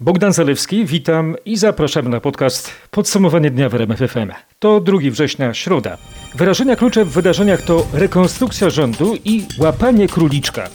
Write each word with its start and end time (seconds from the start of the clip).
Bogdan 0.00 0.32
Zalewski, 0.32 0.86
witam 0.86 1.36
i 1.44 1.56
zapraszam 1.56 2.08
na 2.08 2.20
podcast 2.20 2.70
Podsumowanie 2.90 3.50
dnia 3.50 3.68
w 3.68 3.74
RMF 3.74 3.98
FM. 3.98 4.32
To 4.58 4.80
2 4.80 4.98
września, 5.10 5.54
środa. 5.54 5.98
Wyrażenia 6.34 6.76
klucze 6.76 7.04
w 7.04 7.08
wydarzeniach 7.08 7.62
to 7.62 7.86
rekonstrukcja 7.92 8.70
rządu 8.70 9.16
i 9.24 9.46
łapanie 9.58 10.08
króliczka. 10.08 10.68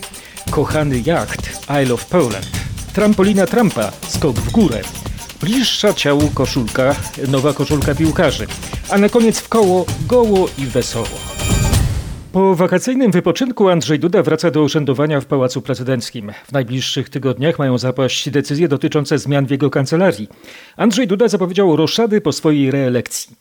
Kochany 0.51 1.01
jacht 1.05 1.67
I 1.83 1.85
Love 1.85 2.05
Poland. 2.09 2.49
Trampolina 2.93 3.45
Trumpa, 3.45 3.91
skok 4.07 4.35
w 4.35 4.51
górę. 4.51 4.81
Bliższa 5.41 5.93
ciału 5.93 6.29
koszulka, 6.33 6.95
nowa 7.27 7.53
koszulka 7.53 7.95
piłkarzy. 7.95 8.47
A 8.89 8.97
na 8.97 9.09
koniec 9.09 9.39
w 9.39 9.49
koło 9.49 9.85
goło 10.07 10.49
i 10.57 10.65
wesoło. 10.65 11.38
Po 12.33 12.55
wakacyjnym 12.55 13.11
wypoczynku 13.11 13.69
Andrzej 13.69 13.99
Duda 13.99 14.23
wraca 14.23 14.51
do 14.51 14.63
urzędowania 14.63 15.21
w 15.21 15.25
Pałacu 15.25 15.61
Prezydenckim. 15.61 16.31
W 16.47 16.51
najbliższych 16.51 17.09
tygodniach 17.09 17.59
mają 17.59 17.77
zapaść 17.77 18.29
decyzje 18.29 18.67
dotyczące 18.67 19.17
zmian 19.17 19.45
w 19.45 19.51
jego 19.51 19.69
kancelarii. 19.69 20.27
Andrzej 20.77 21.07
Duda 21.07 21.27
zapowiedział 21.27 21.75
roszady 21.75 22.21
po 22.21 22.31
swojej 22.31 22.71
reelekcji. 22.71 23.35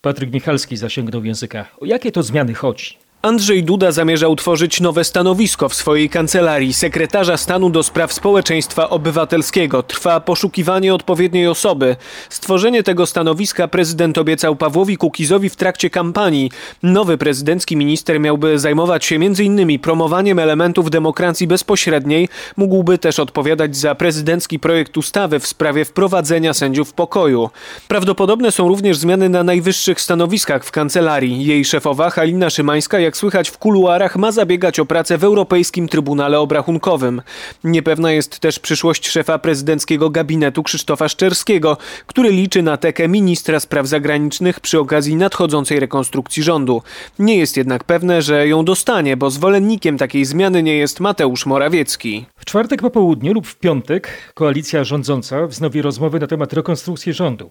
Patryk 0.00 0.32
Michalski 0.32 0.76
zasięgnął 0.76 1.24
języka. 1.24 1.66
O 1.80 1.84
jakie 1.84 2.12
to 2.12 2.22
zmiany 2.22 2.54
chodzi? 2.54 2.96
Andrzej 3.22 3.64
Duda 3.64 3.92
zamierza 3.92 4.28
utworzyć 4.28 4.80
nowe 4.80 5.04
stanowisko 5.04 5.68
w 5.68 5.74
swojej 5.74 6.08
kancelarii 6.08 6.72
sekretarza 6.74 7.36
stanu 7.36 7.70
do 7.70 7.82
spraw 7.82 8.12
społeczeństwa 8.12 8.90
obywatelskiego. 8.90 9.82
Trwa 9.82 10.20
poszukiwanie 10.20 10.94
odpowiedniej 10.94 11.46
osoby. 11.46 11.96
Stworzenie 12.30 12.82
tego 12.82 13.06
stanowiska 13.06 13.68
prezydent 13.68 14.18
obiecał 14.18 14.56
Pawłowi 14.56 14.96
Kukizowi 14.96 15.50
w 15.50 15.56
trakcie 15.56 15.90
kampanii. 15.90 16.50
Nowy 16.82 17.18
prezydencki 17.18 17.76
minister 17.76 18.20
miałby 18.20 18.58
zajmować 18.58 19.04
się 19.04 19.16
m.in. 19.16 19.78
promowaniem 19.78 20.38
elementów 20.38 20.90
demokracji 20.90 21.46
bezpośredniej. 21.46 22.28
Mógłby 22.56 22.98
też 22.98 23.18
odpowiadać 23.18 23.76
za 23.76 23.94
prezydencki 23.94 24.58
projekt 24.58 24.96
ustawy 24.96 25.40
w 25.40 25.46
sprawie 25.46 25.84
wprowadzenia 25.84 26.54
sędziów 26.54 26.92
pokoju. 26.92 27.50
Prawdopodobne 27.88 28.52
są 28.52 28.68
również 28.68 28.96
zmiany 28.96 29.28
na 29.28 29.42
najwyższych 29.42 30.00
stanowiskach 30.00 30.64
w 30.64 30.70
kancelarii. 30.70 31.44
Jej 31.44 31.64
szefowa 31.64 32.10
Halina 32.10 32.50
Szymańska 32.50 33.09
jak 33.10 33.16
słychać 33.16 33.48
w 33.50 33.58
kuluarach, 33.58 34.16
ma 34.16 34.32
zabiegać 34.32 34.80
o 34.80 34.86
pracę 34.86 35.18
w 35.18 35.24
Europejskim 35.24 35.88
Trybunale 35.88 36.40
Obrachunkowym. 36.40 37.22
Niepewna 37.64 38.12
jest 38.12 38.38
też 38.38 38.58
przyszłość 38.58 39.08
szefa 39.08 39.38
prezydenckiego 39.38 40.10
gabinetu 40.10 40.62
Krzysztofa 40.62 41.08
Szczerskiego, 41.08 41.76
który 42.06 42.30
liczy 42.30 42.62
na 42.62 42.76
tekę 42.76 43.08
ministra 43.08 43.60
spraw 43.60 43.86
zagranicznych 43.86 44.60
przy 44.60 44.80
okazji 44.80 45.16
nadchodzącej 45.16 45.80
rekonstrukcji 45.80 46.42
rządu. 46.42 46.82
Nie 47.18 47.36
jest 47.36 47.56
jednak 47.56 47.84
pewne, 47.84 48.22
że 48.22 48.48
ją 48.48 48.64
dostanie, 48.64 49.16
bo 49.16 49.30
zwolennikiem 49.30 49.98
takiej 49.98 50.24
zmiany 50.24 50.62
nie 50.62 50.76
jest 50.76 51.00
Mateusz 51.00 51.46
Morawiecki. 51.46 52.26
W 52.36 52.44
czwartek 52.44 52.80
po 52.80 52.90
południu 52.90 53.32
lub 53.32 53.46
w 53.46 53.56
piątek 53.56 54.32
koalicja 54.34 54.84
rządząca 54.84 55.46
wznowi 55.46 55.82
rozmowy 55.82 56.20
na 56.20 56.26
temat 56.26 56.52
rekonstrukcji 56.52 57.12
rządu. 57.12 57.50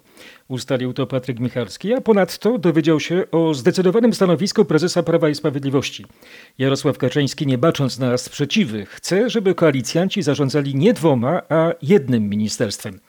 Ustalił 0.50 0.94
to 0.94 1.08
Patryk 1.08 1.40
Michalski, 1.40 1.94
a 1.94 2.02
ponadto 2.02 2.58
dowiedział 2.58 3.00
się 3.00 3.24
o 3.32 3.54
zdecydowanym 3.54 4.14
stanowisku 4.14 4.66
prezesa 4.66 5.04
Prawa 5.04 5.30
i 5.30 5.36
Sprawiedliwości. 5.36 6.06
Jarosław 6.58 6.98
Kaczyński, 6.98 7.48
nie 7.48 7.58
bacząc 7.58 8.00
na 8.00 8.18
sprzeciwy, 8.18 8.86
chce, 8.86 9.30
żeby 9.30 9.56
koalicjanci 9.56 10.22
zarządzali 10.22 10.76
nie 10.76 10.94
dwoma, 10.94 11.42
a 11.50 11.72
jednym 11.82 12.30
ministerstwem. 12.30 13.00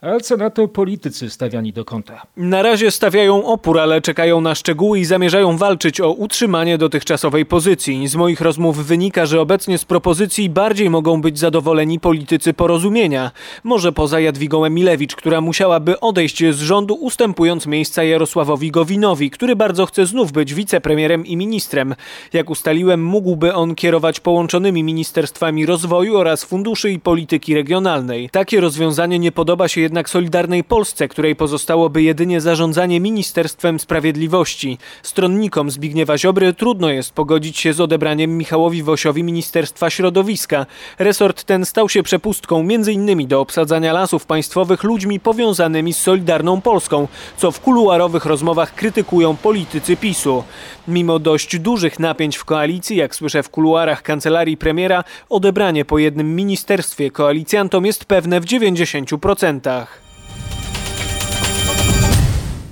A 0.00 0.20
co 0.20 0.36
na 0.36 0.50
to 0.50 0.68
politycy 0.68 1.30
stawiani 1.30 1.72
do 1.72 1.84
kąta? 1.84 2.22
Na 2.36 2.62
razie 2.62 2.90
stawiają 2.90 3.44
opór, 3.44 3.78
ale 3.78 4.00
czekają 4.00 4.40
na 4.40 4.54
szczegóły 4.54 4.98
i 4.98 5.04
zamierzają 5.04 5.56
walczyć 5.56 6.00
o 6.00 6.12
utrzymanie 6.12 6.78
dotychczasowej 6.78 7.46
pozycji. 7.46 8.08
Z 8.08 8.16
moich 8.16 8.40
rozmów 8.40 8.86
wynika, 8.86 9.26
że 9.26 9.40
obecnie 9.40 9.78
z 9.78 9.84
propozycji 9.84 10.50
bardziej 10.50 10.90
mogą 10.90 11.20
być 11.20 11.38
zadowoleni 11.38 12.00
politycy 12.00 12.54
porozumienia. 12.54 13.30
Może 13.64 13.92
poza 13.92 14.20
Jadwigą 14.20 14.64
Emilewicz, 14.64 15.16
która 15.16 15.40
musiałaby 15.40 16.00
odejść 16.00 16.44
z 16.50 16.60
rządu, 16.60 16.94
ustępując 16.94 17.66
miejsca 17.66 18.04
Jarosławowi 18.04 18.70
Gowinowi, 18.70 19.30
który 19.30 19.56
bardzo 19.56 19.86
chce 19.86 20.06
znów 20.06 20.32
być 20.32 20.54
wicepremierem 20.54 21.26
i 21.26 21.36
ministrem. 21.36 21.94
Jak 22.32 22.50
ustaliłem, 22.50 23.04
mógłby 23.04 23.54
on 23.54 23.74
kierować 23.74 24.20
połączonymi 24.20 24.82
ministerstwami 24.82 25.66
rozwoju 25.66 26.16
oraz 26.16 26.44
funduszy 26.44 26.90
i 26.90 27.00
polityki 27.00 27.54
regionalnej. 27.54 28.30
Takie 28.30 28.60
rozwiązanie 28.60 29.18
nie 29.18 29.32
podoba 29.32 29.68
się 29.68 29.87
jednak 29.88 30.10
Solidarnej 30.10 30.64
Polsce, 30.64 31.08
której 31.08 31.36
pozostałoby 31.36 32.02
jedynie 32.02 32.40
zarządzanie 32.40 33.00
Ministerstwem 33.00 33.78
Sprawiedliwości. 33.78 34.78
Stronnikom 35.02 35.70
Zbigniewa 35.70 36.18
Ziobry 36.18 36.54
trudno 36.54 36.90
jest 36.90 37.12
pogodzić 37.12 37.58
się 37.58 37.72
z 37.72 37.80
odebraniem 37.80 38.38
Michałowi 38.38 38.82
Wosiowi 38.82 39.22
Ministerstwa 39.22 39.90
Środowiska. 39.90 40.66
Resort 40.98 41.44
ten 41.44 41.64
stał 41.64 41.88
się 41.88 42.02
przepustką 42.02 42.60
m.in. 42.60 43.28
do 43.28 43.40
obsadzania 43.40 43.92
lasów 43.92 44.26
państwowych 44.26 44.82
ludźmi 44.84 45.20
powiązanymi 45.20 45.92
z 45.92 45.98
Solidarną 45.98 46.60
Polską, 46.60 47.08
co 47.36 47.50
w 47.50 47.60
kuluarowych 47.60 48.24
rozmowach 48.24 48.74
krytykują 48.74 49.36
politycy 49.36 49.96
PiSu. 49.96 50.44
Mimo 50.88 51.18
dość 51.18 51.58
dużych 51.58 51.98
napięć 51.98 52.36
w 52.36 52.44
koalicji, 52.44 52.96
jak 52.96 53.14
słyszę 53.14 53.42
w 53.42 53.50
kuluarach 53.50 54.02
kancelarii 54.02 54.56
premiera, 54.56 55.04
odebranie 55.28 55.84
po 55.84 55.98
jednym 55.98 56.36
ministerstwie 56.36 57.10
koalicjantom 57.10 57.86
jest 57.86 58.04
pewne 58.04 58.40
w 58.40 58.44
90%. 58.44 59.77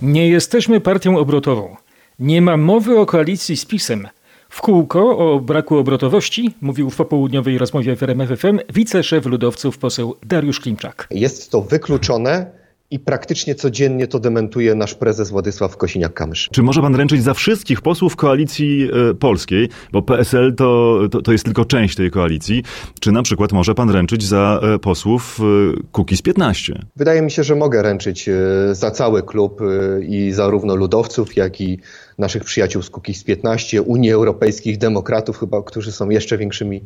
Nie 0.06 0.28
jesteśmy 0.28 0.80
partią 0.80 1.18
obrotową. 1.18 1.76
Nie 2.18 2.42
ma 2.42 2.56
mowy 2.56 2.98
o 2.98 3.06
koalicji 3.06 3.56
z 3.56 3.64
PiSem. 3.64 4.08
W 4.48 4.60
kółko 4.60 5.18
o 5.18 5.40
braku 5.40 5.76
obrotowości 5.76 6.54
mówił 6.60 6.90
w 6.90 6.96
popołudniowej 6.96 7.58
rozmowie 7.58 7.96
w 7.96 8.02
RMFFM 8.02 8.58
wiceszef 8.72 9.26
ludowców 9.26 9.78
poseł 9.78 10.16
Dariusz 10.26 10.60
Klimczak. 10.60 11.08
Jest 11.10 11.50
to 11.50 11.62
wykluczone 11.62 12.50
i 12.96 12.98
praktycznie 12.98 13.54
codziennie 13.54 14.06
to 14.06 14.18
dementuje 14.18 14.74
nasz 14.74 14.94
prezes 14.94 15.30
Władysław 15.30 15.76
Kosiniak-Kamysz. 15.76 16.48
Czy 16.50 16.62
może 16.62 16.80
pan 16.80 16.94
ręczyć 16.94 17.22
za 17.22 17.34
wszystkich 17.34 17.80
posłów 17.80 18.16
koalicji 18.16 18.88
e, 19.10 19.14
polskiej, 19.14 19.68
bo 19.92 20.02
PSL 20.02 20.54
to, 20.54 20.98
to, 21.10 21.22
to, 21.22 21.32
jest 21.32 21.44
tylko 21.44 21.64
część 21.64 21.96
tej 21.96 22.10
koalicji, 22.10 22.62
czy 23.00 23.12
na 23.12 23.22
przykład 23.22 23.52
może 23.52 23.74
pan 23.74 23.90
ręczyć 23.90 24.24
za 24.24 24.60
e, 24.62 24.78
posłów 24.78 25.38
e, 25.40 25.82
Kukiz 25.92 26.22
15? 26.22 26.82
Wydaje 26.96 27.22
mi 27.22 27.30
się, 27.30 27.44
że 27.44 27.56
mogę 27.56 27.82
ręczyć 27.82 28.30
za 28.72 28.90
cały 28.90 29.22
klub 29.22 29.60
i 30.08 30.32
zarówno 30.32 30.76
ludowców, 30.76 31.36
jak 31.36 31.60
i 31.60 31.78
naszych 32.18 32.44
przyjaciół 32.44 32.82
z 32.82 32.90
Kukiz 32.90 33.24
15, 33.24 33.82
Unii 33.82 34.12
Europejskich 34.12 34.78
Demokratów, 34.78 35.38
chyba, 35.38 35.62
którzy 35.62 35.92
są 35.92 36.10
jeszcze 36.10 36.38
większymi 36.38 36.82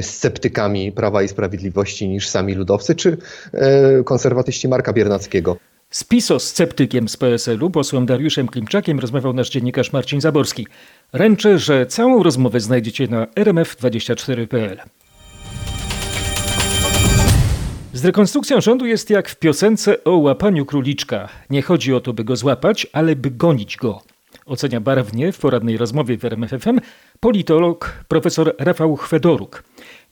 sceptykami 0.00 0.92
Prawa 0.92 1.22
i 1.22 1.28
Sprawiedliwości 1.28 2.08
niż 2.08 2.28
sami 2.28 2.54
ludowcy, 2.54 2.94
czy 2.94 3.16
e, 3.52 4.04
konserwatyści 4.04 4.68
Marka 4.68 4.92
Biernackiego. 4.92 5.56
Z 5.90 6.04
PiSO 6.04 6.38
sceptykiem 6.38 7.08
z 7.08 7.16
PSL-u, 7.16 7.70
posłem 7.70 8.06
Dariuszem 8.06 8.48
Klimczakiem, 8.48 9.00
rozmawiał 9.00 9.32
nasz 9.32 9.50
dziennikarz 9.50 9.92
Marcin 9.92 10.20
Zaborski. 10.20 10.66
Ręczę, 11.12 11.58
że 11.58 11.86
całą 11.86 12.22
rozmowę 12.22 12.60
znajdziecie 12.60 13.08
na 13.08 13.26
rmf24.pl. 13.26 14.80
Z 17.92 18.04
rekonstrukcją 18.04 18.60
rządu 18.60 18.86
jest 18.86 19.10
jak 19.10 19.28
w 19.28 19.36
piosence 19.36 20.04
o 20.04 20.16
łapaniu 20.16 20.66
króliczka. 20.66 21.28
Nie 21.50 21.62
chodzi 21.62 21.94
o 21.94 22.00
to, 22.00 22.12
by 22.12 22.24
go 22.24 22.36
złapać, 22.36 22.86
ale 22.92 23.16
by 23.16 23.30
gonić 23.30 23.76
go. 23.76 24.02
Ocenia 24.46 24.80
barwnie 24.80 25.32
w 25.32 25.38
poradnej 25.38 25.76
rozmowie 25.76 26.18
w 26.18 26.24
RMFFM 26.24 26.80
politolog 27.22 27.92
profesor 28.08 28.54
Rafał 28.58 28.96
Chwedoruk. 28.96 29.62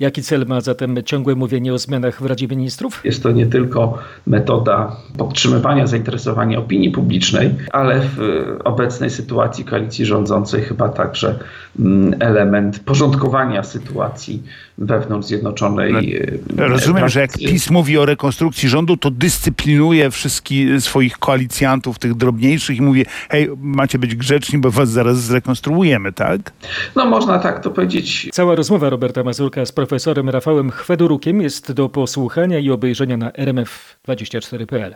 Jaki 0.01 0.23
cel 0.23 0.47
ma 0.47 0.61
zatem 0.61 1.03
ciągłe 1.05 1.35
mówienie 1.35 1.75
o 1.75 1.79
zmianach 1.79 2.23
w 2.23 2.27
Radzie 2.27 2.49
Ministrów? 2.49 3.01
Jest 3.05 3.23
to 3.23 3.31
nie 3.31 3.47
tylko 3.47 3.99
metoda 4.27 4.97
podtrzymywania 5.19 5.87
zainteresowania 5.87 6.59
opinii 6.59 6.91
publicznej, 6.91 7.55
ale 7.73 8.01
w 8.01 8.19
obecnej 8.65 9.11
sytuacji 9.11 9.65
koalicji 9.65 10.07
rządzącej 10.07 10.63
chyba 10.63 10.89
także 10.89 11.39
mm, 11.81 12.15
element 12.21 12.79
porządkowania 12.79 13.63
sytuacji 13.63 14.43
wewnątrz 14.79 15.29
Zjednoczonej. 15.29 16.21
No, 16.57 16.69
rozumiem, 16.69 17.09
że 17.09 17.21
jak 17.21 17.33
PiS 17.33 17.71
mówi 17.71 17.99
o 17.99 18.07
rekonstrukcji 18.07 18.69
rządu, 18.69 18.97
to 18.97 19.11
dyscyplinuje 19.11 20.11
wszystkich 20.11 20.81
swoich 20.81 21.19
koalicjantów, 21.19 21.99
tych 21.99 22.15
drobniejszych 22.15 22.77
i 22.77 22.83
mówi, 22.83 23.07
hej, 23.29 23.51
macie 23.61 23.99
być 23.99 24.15
grzeczni, 24.15 24.59
bo 24.59 24.71
was 24.71 24.91
zaraz 24.91 25.23
zrekonstruujemy, 25.23 26.13
tak? 26.13 26.53
No 26.97 27.00
można 27.05 27.39
tak 27.39 27.63
to 27.63 27.71
powiedzieć. 27.71 28.29
Cała 28.33 28.55
rozmowa 28.55 28.91
Roberta 28.91 29.25
Mazurka 29.25 29.67
z 29.67 29.73
profesorem 29.73 30.31
Rafałem 30.31 30.71
Chwedurukiem 30.71 31.41
jest 31.41 31.73
do 31.73 31.89
posłuchania 31.89 32.59
i 32.59 32.71
obejrzenia 32.71 33.17
na 33.17 33.31
rmf24.pl. 33.31 34.95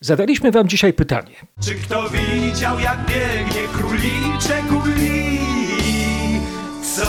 Zadaliśmy 0.00 0.50
wam 0.50 0.68
dzisiaj 0.68 0.92
pytanie. 0.92 1.34
Czy 1.64 1.74
kto 1.74 2.04
widział, 2.08 2.78
jak 2.78 2.98
biegnie 2.98 3.68
króliczek 3.78 4.64
uli? 4.84 5.38
Co? 6.82 7.06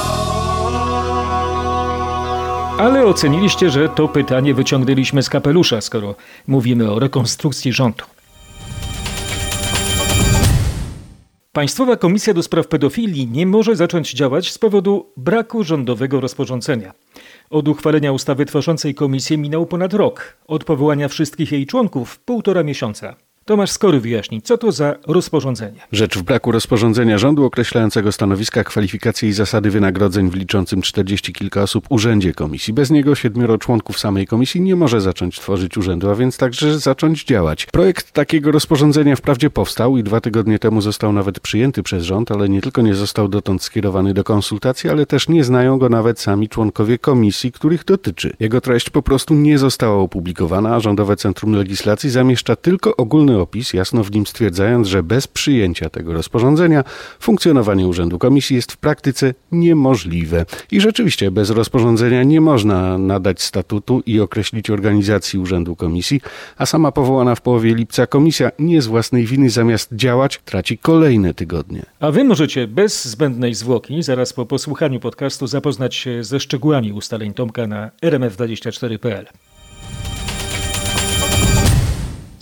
Ale 2.80 3.06
oceniliście, 3.06 3.70
że 3.70 3.90
to 3.90 4.08
pytanie 4.08 4.54
wyciągnęliśmy 4.54 5.24
z 5.24 5.30
kapelusza, 5.30 5.82
skoro 5.82 6.16
mówimy 6.48 6.92
o 6.92 7.00
rekonstrukcji 7.00 7.74
rządu. 7.74 8.04
Państwowa 11.56 11.98
Komisja 11.98 12.34
do 12.34 12.44
Spraw 12.44 12.68
Pedofilii 12.68 13.28
nie 13.28 13.46
może 13.46 13.75
zacząć 13.75 14.13
działać 14.13 14.52
z 14.52 14.57
powodu 14.57 15.06
braku 15.18 15.63
rządowego 15.63 16.22
rozporządzenia. 16.22 16.94
Od 17.50 17.68
uchwalenia 17.68 18.12
ustawy 18.12 18.46
tworzącej 18.46 18.96
komisję 18.96 19.38
minął 19.38 19.66
ponad 19.66 19.94
rok, 19.94 20.38
od 20.48 20.63
powołania 20.63 21.07
wszystkich 21.07 21.52
jej 21.52 21.66
członków 21.66 22.19
półtora 22.19 22.63
miesiąca. 22.63 23.16
Tomasz 23.47 23.71
Skory 23.71 24.00
wyjaśni, 24.00 24.42
co 24.42 24.57
to 24.57 24.71
za 24.71 24.95
rozporządzenie. 25.07 25.80
Rzecz 25.92 26.18
w 26.18 26.24
braku 26.24 26.51
rozporządzenia 26.51 27.18
rządu 27.18 27.45
określającego 27.45 28.12
stanowiska, 28.12 28.63
kwalifikacje 28.63 29.30
i 29.30 29.33
zasady 29.33 29.71
wynagrodzeń 29.71 30.30
w 30.30 30.36
liczącym 30.36 30.81
40 30.81 31.33
kilka 31.33 31.62
osób 31.62 31.86
urzędzie 31.89 32.33
komisji. 32.33 32.74
Bez 32.74 32.92
niego 32.92 33.15
siedmioro 33.15 33.57
członków 33.57 34.00
samej 34.00 34.27
komisji 34.27 34.62
nie 34.62 34.75
może 34.75 35.01
zacząć 35.01 35.39
tworzyć 35.39 35.77
urzędu, 35.77 36.09
a 36.09 36.15
więc 36.15 36.38
także 36.38 36.80
zacząć 36.80 37.24
działać. 37.24 37.65
Projekt 37.65 38.12
takiego 38.12 38.51
rozporządzenia 38.51 39.15
wprawdzie 39.15 39.50
powstał 39.50 39.97
i 39.97 40.03
dwa 40.03 40.21
tygodnie 40.21 40.59
temu 40.59 40.81
został 40.81 41.13
nawet 41.13 41.39
przyjęty 41.39 41.83
przez 41.83 42.03
rząd, 42.03 42.31
ale 42.31 42.50
nie 42.50 42.62
tylko 42.62 42.81
nie 42.81 42.95
został 42.95 43.27
dotąd 43.27 43.63
skierowany 43.63 44.13
do 44.13 44.24
konsultacji, 44.24 44.89
ale 44.89 45.06
też 45.06 45.30
nie 45.30 45.44
znają 45.44 45.77
go 45.77 45.89
nawet 45.89 46.19
sami 46.19 46.50
członkowie 46.50 46.97
komisji, 46.97 47.51
których 47.51 47.86
dotyczy. 47.86 48.36
Jego 48.39 48.62
treść 48.62 48.89
po 48.89 49.01
prostu 49.01 49.33
nie 49.33 49.57
została 49.57 49.95
opublikowana, 49.95 50.75
a 50.75 50.80
Rządowe 50.80 51.15
Centrum 51.15 51.53
Legislacji 51.53 52.09
zamieszcza 52.09 52.56
tylko 52.56 52.97
opis, 53.40 53.74
jasno 53.74 54.04
w 54.04 54.12
nim 54.12 54.26
stwierdzając, 54.26 54.88
że 54.88 55.04
bez 55.04 55.28
przyjęcia 55.28 55.90
tego 55.90 56.14
rozporządzenia 56.14 56.84
funkcjonowanie 57.20 57.88
Urzędu 57.88 58.20
Komisji 58.20 58.56
jest 58.56 58.72
w 58.72 58.78
praktyce 58.78 59.34
niemożliwe. 59.52 60.46
I 60.72 60.82
rzeczywiście 60.82 61.32
bez 61.32 61.50
rozporządzenia 61.50 62.24
nie 62.24 62.42
można 62.42 62.98
nadać 62.98 63.42
statutu 63.42 64.04
i 64.06 64.20
określić 64.20 64.70
organizacji 64.70 65.40
Urzędu 65.40 65.76
Komisji, 65.76 66.22
a 66.58 66.66
sama 66.66 66.92
powołana 66.92 67.36
w 67.36 67.42
połowie 67.42 67.76
lipca 67.76 68.08
komisja 68.08 68.52
nie 68.60 68.82
z 68.82 68.88
własnej 68.88 69.26
winy 69.26 69.50
zamiast 69.50 69.90
działać 69.94 70.42
traci 70.46 70.78
kolejne 70.78 71.34
tygodnie. 71.34 71.86
A 72.00 72.12
wy 72.12 72.24
możecie 72.24 72.68
bez 72.68 73.06
zbędnej 73.06 73.54
zwłoki, 73.54 74.04
zaraz 74.04 74.34
po 74.34 74.46
posłuchaniu 74.46 75.00
podcastu, 75.00 75.48
zapoznać 75.48 75.96
się 75.96 76.24
ze 76.24 76.40
szczegółami 76.40 76.94
ustaleń 76.94 77.34
Tomka 77.34 77.68
na 77.68 77.92
rmf24.pl. 78.02 79.26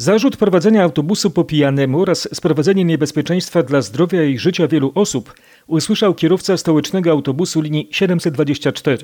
Zarzut 0.03 0.37
prowadzenia 0.37 0.83
autobusu 0.83 1.31
po 1.31 1.43
pijanemu 1.43 2.01
oraz 2.01 2.29
sprowadzenie 2.33 2.85
niebezpieczeństwa 2.85 3.63
dla 3.63 3.81
zdrowia 3.81 4.23
i 4.23 4.37
życia 4.37 4.67
wielu 4.67 4.91
osób 4.95 5.33
usłyszał 5.67 6.13
kierowca 6.13 6.57
stołecznego 6.57 7.11
autobusu 7.11 7.61
linii 7.61 7.87
724. 7.91 8.97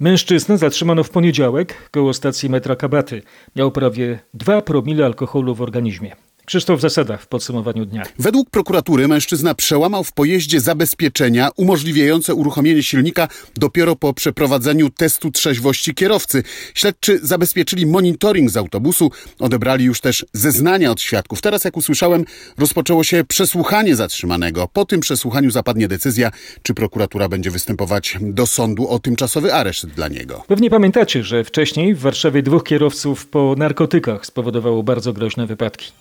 Mężczyznę 0.00 0.58
zatrzymano 0.58 1.04
w 1.04 1.10
poniedziałek 1.10 1.90
koło 1.90 2.14
stacji 2.14 2.50
metra 2.50 2.76
Kabaty. 2.76 3.22
Miał 3.56 3.70
prawie 3.70 4.18
2 4.34 4.62
promile 4.62 5.06
alkoholu 5.06 5.54
w 5.54 5.62
organizmie. 5.62 6.16
Krzysztof 6.50 6.80
Zasada 6.80 7.16
w 7.16 7.26
podsumowaniu 7.26 7.84
dnia. 7.86 8.02
Według 8.18 8.50
prokuratury 8.50 9.08
mężczyzna 9.08 9.54
przełamał 9.54 10.04
w 10.04 10.12
pojeździe 10.12 10.60
zabezpieczenia 10.60 11.50
umożliwiające 11.56 12.34
uruchomienie 12.34 12.82
silnika 12.82 13.28
dopiero 13.56 13.96
po 13.96 14.14
przeprowadzeniu 14.14 14.90
testu 14.90 15.30
trzeźwości 15.30 15.94
kierowcy. 15.94 16.42
Śledczy 16.74 17.18
zabezpieczyli 17.22 17.86
monitoring 17.86 18.50
z 18.50 18.56
autobusu, 18.56 19.10
odebrali 19.38 19.84
już 19.84 20.00
też 20.00 20.26
zeznania 20.32 20.90
od 20.90 21.00
świadków. 21.00 21.40
Teraz, 21.40 21.64
jak 21.64 21.76
usłyszałem, 21.76 22.24
rozpoczęło 22.58 23.04
się 23.04 23.24
przesłuchanie 23.24 23.96
zatrzymanego. 23.96 24.68
Po 24.72 24.84
tym 24.84 25.00
przesłuchaniu 25.00 25.50
zapadnie 25.50 25.88
decyzja, 25.88 26.30
czy 26.62 26.74
prokuratura 26.74 27.28
będzie 27.28 27.50
występować 27.50 28.18
do 28.20 28.46
sądu 28.46 28.88
o 28.88 28.98
tymczasowy 28.98 29.54
areszt 29.54 29.86
dla 29.86 30.08
niego. 30.08 30.44
Pewnie 30.46 30.70
pamiętacie, 30.70 31.24
że 31.24 31.44
wcześniej 31.44 31.94
w 31.94 31.98
Warszawie 32.00 32.42
dwóch 32.42 32.64
kierowców 32.64 33.26
po 33.26 33.54
narkotykach 33.58 34.26
spowodowało 34.26 34.82
bardzo 34.82 35.12
groźne 35.12 35.46
wypadki. 35.46 35.92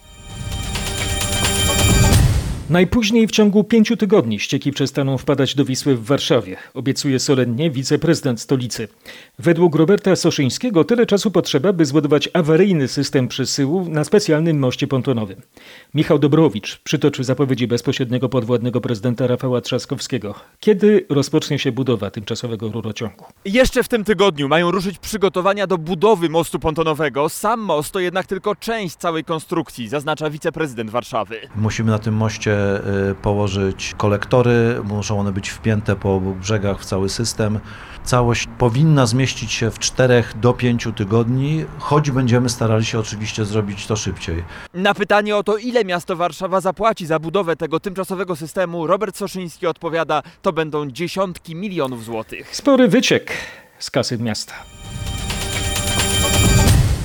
Najpóźniej 2.69 3.27
w 3.27 3.31
ciągu 3.31 3.63
pięciu 3.63 3.97
tygodni 3.97 4.39
ścieki 4.39 4.71
przestaną 4.71 5.17
wpadać 5.17 5.55
do 5.55 5.65
Wisły 5.65 5.95
w 5.95 6.05
Warszawie, 6.05 6.57
obiecuje 6.73 7.19
solennie 7.19 7.71
wiceprezydent 7.71 8.41
stolicy. 8.41 8.87
Według 9.39 9.75
Roberta 9.75 10.15
Soszyńskiego 10.15 10.83
tyle 10.83 11.05
czasu 11.05 11.31
potrzeba, 11.31 11.73
by 11.73 11.85
zbudować 11.85 12.29
awaryjny 12.33 12.87
system 12.87 13.27
przesyłu 13.27 13.89
na 13.89 14.03
specjalnym 14.03 14.59
moście 14.59 14.87
pontonowym. 14.87 15.41
Michał 15.93 16.19
Dobrowicz 16.19 16.79
przytoczył 16.83 17.23
zapowiedzi 17.23 17.67
bezpośredniego 17.67 18.29
podwładnego 18.29 18.81
prezydenta 18.81 19.27
Rafała 19.27 19.61
Trzaskowskiego. 19.61 20.35
Kiedy 20.59 21.05
rozpocznie 21.09 21.59
się 21.59 21.71
budowa 21.71 22.11
tymczasowego 22.11 22.67
rurociągu? 22.67 23.25
Jeszcze 23.45 23.83
w 23.83 23.87
tym 23.87 24.03
tygodniu 24.03 24.47
mają 24.47 24.71
ruszyć 24.71 24.99
przygotowania 24.99 25.67
do 25.67 25.77
budowy 25.77 26.29
mostu 26.29 26.59
pontonowego. 26.59 27.29
Sam 27.29 27.59
most 27.59 27.91
to 27.91 27.99
jednak 27.99 28.27
tylko 28.27 28.55
część 28.55 28.95
całej 28.95 29.23
konstrukcji, 29.23 29.87
zaznacza 29.87 30.29
wiceprezydent 30.29 30.89
Warszawy. 30.89 31.39
Musimy 31.55 31.91
na 31.91 31.99
tym 31.99 32.13
moście 32.13 32.58
położyć 33.21 33.95
kolektory, 33.97 34.81
muszą 34.83 35.19
one 35.19 35.31
być 35.31 35.49
wpięte 35.49 35.95
po 35.95 36.15
obu 36.15 36.35
brzegach 36.35 36.79
w 36.79 36.85
cały 36.85 37.09
system. 37.09 37.59
Całość 38.03 38.47
powinna 38.57 39.05
zmieścić 39.05 39.51
się 39.51 39.71
w 39.71 39.79
4 39.79 40.23
do 40.35 40.53
5 40.53 40.87
tygodni, 40.95 41.65
choć 41.79 42.11
będziemy 42.11 42.49
starali 42.49 42.85
się 42.85 42.99
oczywiście 42.99 43.45
zrobić 43.45 43.87
to 43.87 43.95
szybciej. 43.95 44.43
Na 44.73 44.93
pytanie 44.93 45.35
o 45.35 45.43
to, 45.43 45.57
ile 45.57 45.85
miasto 45.85 46.15
Warszawa 46.15 46.61
zapłaci 46.61 47.05
za 47.05 47.19
budowę 47.19 47.55
tego 47.55 47.79
tymczasowego 47.79 48.35
systemu, 48.35 48.87
Robert 48.87 49.17
Soszyński 49.17 49.67
odpowiada, 49.67 50.23
to 50.41 50.53
będą 50.53 50.91
dziesiątki 50.91 51.55
milionów 51.55 52.03
złotych. 52.03 52.55
Spory 52.55 52.87
wyciek 52.87 53.31
z 53.79 53.91
kasy 53.91 54.17
miasta. 54.17 54.53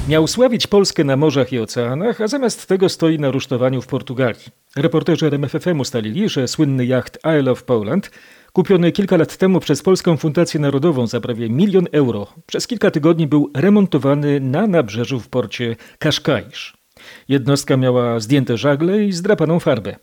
Miał 0.09 0.27
sławić 0.27 0.67
Polskę 0.67 1.05
na 1.05 1.17
morzach 1.17 1.53
i 1.53 1.59
oceanach, 1.59 2.21
a 2.21 2.29
zamiast 2.29 2.67
tego 2.67 2.89
stoi 2.89 3.19
na 3.19 3.31
rusztowaniu 3.31 3.83
w 3.83 3.87
Portugalii. 3.87 4.45
Reporterzy 4.77 5.27
RMFFM 5.27 5.81
ustalili, 5.81 6.29
że 6.29 6.49
słynny 6.49 6.87
jacht 6.87 7.19
Isle 7.41 7.51
of 7.51 7.63
Poland, 7.63 8.11
kupiony 8.53 8.93
kilka 8.93 9.17
lat 9.17 9.37
temu 9.37 9.61
przez 9.61 9.83
Polską 9.83 10.17
Fundację 10.17 10.61
Narodową 10.61 11.07
za 11.07 11.21
prawie 11.21 11.51
milion 11.51 11.87
euro, 11.93 12.27
przez 12.47 12.67
kilka 12.67 12.91
tygodni 12.91 13.27
był 13.27 13.51
remontowany 13.55 14.41
na 14.41 14.67
nabrzeżu 14.67 15.21
w 15.21 15.29
porcie 15.29 15.77
Kaszkaisz. 15.99 16.77
Jednostka 17.29 17.77
miała 17.77 18.21
zdjęte 18.21 18.57
żagle 18.57 19.05
i 19.05 19.13
zdrapaną 19.13 19.61
farbę. 19.61 19.97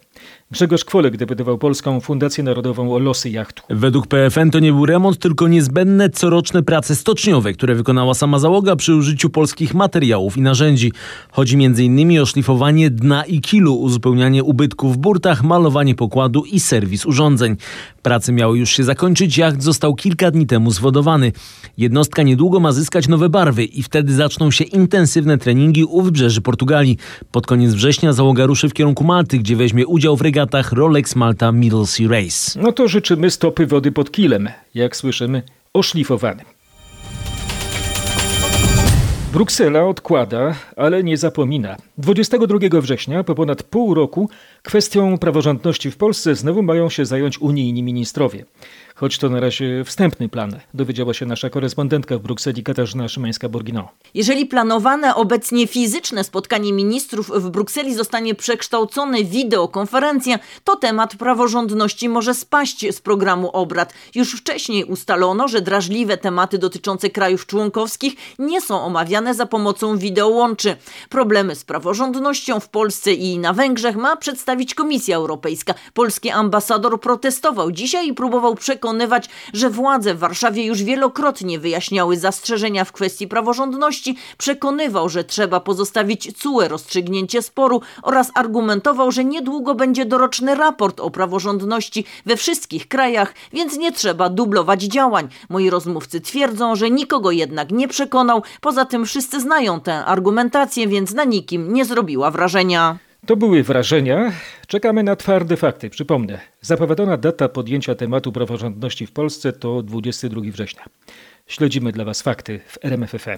Grzegorz 0.52 0.86
Kwolek 0.86 1.18
deputował 1.18 1.58
Polską 1.58 2.00
Fundację 2.00 2.44
Narodową 2.44 2.94
o 2.94 3.00
losy 3.00 3.30
jachtu. 3.30 3.64
Według 3.70 4.08
PFN 4.08 4.50
to 4.52 4.60
nie 4.60 4.74
był 4.74 4.86
remont, 4.86 5.18
tylko 5.20 5.48
niezbędne 5.48 6.10
coroczne 6.10 6.64
prace 6.64 6.96
stoczniowe, 6.96 7.54
które 7.54 7.76
wykonała 7.76 8.14
sama 8.14 8.40
załoga 8.40 8.76
przy 8.76 8.96
użyciu 8.96 9.30
polskich 9.30 9.74
materiałów 9.74 10.38
i 10.38 10.42
narzędzi. 10.42 10.92
Chodzi 11.32 11.56
m.in. 11.56 12.20
o 12.20 12.26
szlifowanie 12.26 12.90
dna 12.90 13.24
i 13.24 13.42
kilu, 13.42 13.76
uzupełnianie 13.76 14.44
ubytków 14.44 14.96
w 14.96 14.98
burtach, 14.98 15.44
malowanie 15.44 15.96
pokładu 15.96 16.44
i 16.46 16.60
serwis 16.60 17.06
urządzeń. 17.06 17.56
Prace 18.02 18.32
miały 18.32 18.60
już 18.60 18.70
się 18.70 18.84
zakończyć, 18.84 19.38
jacht 19.38 19.64
został 19.64 19.96
kilka 19.96 20.32
dni 20.32 20.48
temu 20.48 20.72
zwodowany. 20.72 21.32
Jednostka 21.78 22.24
niedługo 22.24 22.60
ma 22.60 22.72
zyskać 22.72 23.08
nowe 23.08 23.30
barwy 23.30 23.64
i 23.66 23.84
wtedy 23.84 24.14
zaczną 24.14 24.52
się 24.52 24.64
intensywne 24.64 25.38
treningi 25.38 25.84
u 25.84 26.02
wybrzeży 26.02 26.42
Portugalii. 26.42 26.98
Pod 27.32 27.48
koniec 27.48 27.74
września 27.74 28.14
załoga 28.14 28.46
ruszy 28.46 28.70
w 28.70 28.74
kierunku 28.74 29.04
Malty, 29.04 29.38
gdzie 29.38 29.56
weźmie 29.56 29.88
udział 29.88 30.18
w 30.18 30.22
regatach 30.42 30.74
Rolex 30.74 31.16
Malta 31.16 31.52
Middle 31.52 31.86
Sea 31.86 32.08
Race. 32.08 32.60
No 32.60 32.72
to 32.72 32.88
życzymy 32.88 33.30
stopy 33.32 33.68
wody 33.68 33.92
pod 33.92 34.12
kilem, 34.12 34.50
jak 34.74 34.96
słyszymy, 34.96 35.44
oszlifowanym. 35.74 36.46
Bruksela 39.34 39.84
odkłada, 39.84 40.56
ale 40.76 41.04
nie 41.04 41.18
zapomina. 41.18 41.78
22 41.98 42.82
września, 42.82 43.24
po 43.24 43.36
ponad 43.36 43.64
pół 43.64 43.94
roku, 43.94 44.30
kwestią 44.64 45.18
praworządności 45.18 45.92
w 45.92 45.98
Polsce 45.98 46.36
znowu 46.36 46.64
mają 46.64 46.90
się 46.90 47.06
zająć 47.06 47.42
unijni 47.42 47.84
ministrowie. 47.84 48.46
Choć 49.02 49.18
to 49.18 49.30
na 49.30 49.40
razie 49.40 49.84
wstępny 49.86 50.30
plan, 50.30 50.60
dowiedziała 50.74 51.14
się 51.14 51.26
nasza 51.26 51.50
korespondentka 51.50 52.18
w 52.18 52.22
Brukseli 52.22 52.64
Katarzyna 52.64 53.08
Szymańska-Borgino. 53.08 53.84
Jeżeli 54.14 54.46
planowane 54.46 55.16
obecnie 55.16 55.68
fizyczne 55.68 56.24
spotkanie 56.24 56.74
ministrów 56.74 57.32
w 57.36 57.50
Brukseli 57.50 57.96
zostanie 57.96 58.36
przekształcone 58.36 59.24
w 59.24 59.30
wideokonferencję, 59.30 60.40
to 60.64 60.76
temat 60.76 61.16
praworządności 61.16 62.10
może 62.10 62.34
spaść 62.34 62.96
z 62.96 63.02
programu 63.02 63.50
obrad. 63.50 63.94
Już 64.16 64.34
wcześniej 64.34 64.84
ustalono, 64.84 65.48
że 65.48 65.62
drażliwe 65.62 66.18
tematy 66.18 66.58
dotyczące 66.58 67.10
krajów 67.10 67.46
członkowskich 67.46 68.16
nie 68.40 68.62
są 68.62 68.82
omawiane 68.82 69.34
za 69.34 69.46
pomocą 69.46 69.98
wideołączy. 69.98 70.76
Problemy 71.10 71.56
z 71.56 71.64
praworządnością 71.64 72.60
w 72.60 72.70
Polsce 72.70 73.14
i 73.14 73.40
na 73.40 73.54
Węgrzech 73.54 73.96
ma 73.96 74.16
przedstawić 74.16 74.76
Komisja 74.76 75.16
Europejska. 75.18 75.74
Polski 75.94 76.30
ambasador 76.30 77.00
protestował 77.00 77.72
dzisiaj 77.72 78.08
i 78.08 78.14
próbował 78.14 78.56
przekonywać, 78.92 79.30
że 79.54 79.70
władze 79.70 80.14
w 80.14 80.20
Warszawie 80.20 80.66
już 80.66 80.84
wielokrotnie 80.84 81.60
wyjaśniały 81.60 82.18
zastrzeżenia 82.18 82.86
w 82.86 82.92
kwestii 82.92 83.28
praworządności, 83.28 84.18
przekonywał, 84.38 85.10
że 85.10 85.24
trzeba 85.24 85.60
pozostawić 85.60 86.38
CUE 86.38 86.68
rozstrzygnięcie 86.68 87.42
sporu 87.42 87.82
oraz 88.04 88.32
argumentował, 88.34 89.12
że 89.12 89.26
niedługo 89.26 89.76
będzie 89.76 90.06
doroczny 90.06 90.56
raport 90.56 91.00
o 91.00 91.10
praworządności 91.12 92.06
we 92.26 92.36
wszystkich 92.36 92.88
krajach, 92.88 93.34
więc 93.54 93.78
nie 93.78 93.92
trzeba 93.92 94.30
dublować 94.30 94.84
działań. 94.84 95.30
Moi 95.50 95.70
rozmówcy 95.70 96.22
twierdzą, 96.22 96.76
że 96.76 96.90
nikogo 96.90 97.32
jednak 97.32 97.72
nie 97.72 97.88
przekonał, 97.88 98.44
poza 98.62 98.86
tym 98.86 99.06
wszyscy 99.06 99.40
znają 99.40 99.80
tę 99.80 100.06
argumentację, 100.06 100.88
więc 100.88 101.14
na 101.14 101.24
nikim 101.24 101.74
nie 101.74 101.86
zrobiła 101.86 102.32
wrażenia. 102.32 103.11
To 103.26 103.36
były 103.36 103.64
wrażenia. 103.64 104.32
Czekamy 104.68 105.04
na 105.04 105.16
twarde 105.16 105.58
fakty. 105.58 105.90
Przypomnę, 105.90 106.40
zapowiadana 106.62 107.18
data 107.18 107.50
podjęcia 107.50 107.96
tematu 107.96 108.32
praworządności 108.32 109.08
w 109.08 109.12
Polsce 109.12 109.54
to 109.54 109.84
22 109.84 110.42
września. 110.52 110.86
Śledzimy 111.48 111.92
dla 111.92 112.06
Was 112.06 112.22
fakty 112.22 112.60
w 112.68 112.78
RMFFM. 112.86 113.38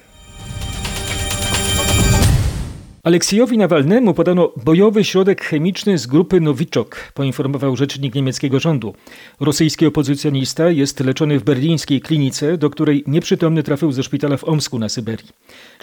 Aleksiejowi 3.04 3.58
Nawalnemu 3.58 4.14
podano 4.14 4.52
bojowy 4.64 5.04
środek 5.04 5.42
chemiczny 5.42 5.98
z 5.98 6.08
grupy 6.08 6.42
Nowiczok, 6.42 7.12
poinformował 7.14 7.76
rzecznik 7.76 8.16
niemieckiego 8.16 8.60
rządu. 8.60 8.96
Rosyjski 9.40 9.86
opozycjonista 9.86 10.70
jest 10.70 11.00
leczony 11.00 11.40
w 11.40 11.44
berlińskiej 11.44 12.02
klinice, 12.02 12.58
do 12.58 12.70
której 12.70 13.04
nieprzytomny 13.08 13.64
trafił 13.64 13.92
ze 13.92 14.04
szpitala 14.04 14.38
w 14.38 14.44
Omsku 14.44 14.80
na 14.80 14.90
Syberii. 14.90 15.28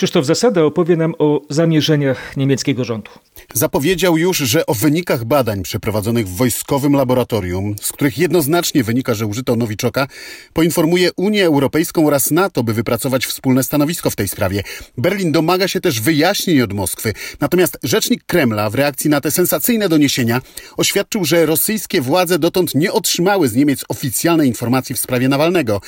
Krzysztof 0.01 0.27
Zasada 0.27 0.65
opowie 0.65 0.97
nam 0.97 1.15
o 1.19 1.41
zamierzeniach 1.51 2.37
niemieckiego 2.37 2.85
rządu. 2.85 3.11
Zapowiedział 3.55 4.19
już, 4.19 4.39
że 4.39 4.67
o 4.67 4.75
wynikach 4.75 5.25
badań 5.25 5.63
przeprowadzonych 5.63 6.29
w 6.29 6.37
wojskowym 6.37 6.93
laboratorium, 6.93 7.75
z 7.83 7.93
których 7.93 8.19
jednoznacznie 8.19 8.85
wynika, 8.85 9.15
że 9.15 9.27
użyto 9.27 9.57
Nowiczoka, 9.57 10.07
poinformuje 10.53 11.11
Unię 11.17 11.47
Europejską 11.47 12.07
oraz 12.07 12.31
NATO, 12.31 12.63
by 12.63 12.75
wypracować 12.75 13.27
wspólne 13.27 13.63
stanowisko 13.63 14.11
w 14.11 14.17
tej 14.17 14.29
sprawie. 14.29 14.63
Berlin 14.99 15.33
domaga 15.33 15.69
się 15.69 15.81
też 15.81 16.01
wyjaśnień 16.01 16.61
od 16.61 16.73
Moskwy. 16.73 17.13
Natomiast 17.41 17.79
rzecznik 17.83 18.25
Kremla 18.27 18.71
w 18.71 18.75
reakcji 18.75 19.11
na 19.11 19.21
te 19.21 19.31
sensacyjne 19.31 19.89
doniesienia 19.89 20.41
oświadczył, 20.77 21.25
że 21.25 21.47
rosyjskie 21.47 22.01
władze 22.01 22.39
dotąd 22.39 22.75
nie 22.75 22.93
otrzymały 22.93 23.49
z 23.49 23.55
Niemiec 23.55 23.85
oficjalnej 23.89 24.49
informacji 24.49 24.95
w 24.95 25.01
sprawie 25.01 25.29
Nawalnego. 25.29 25.81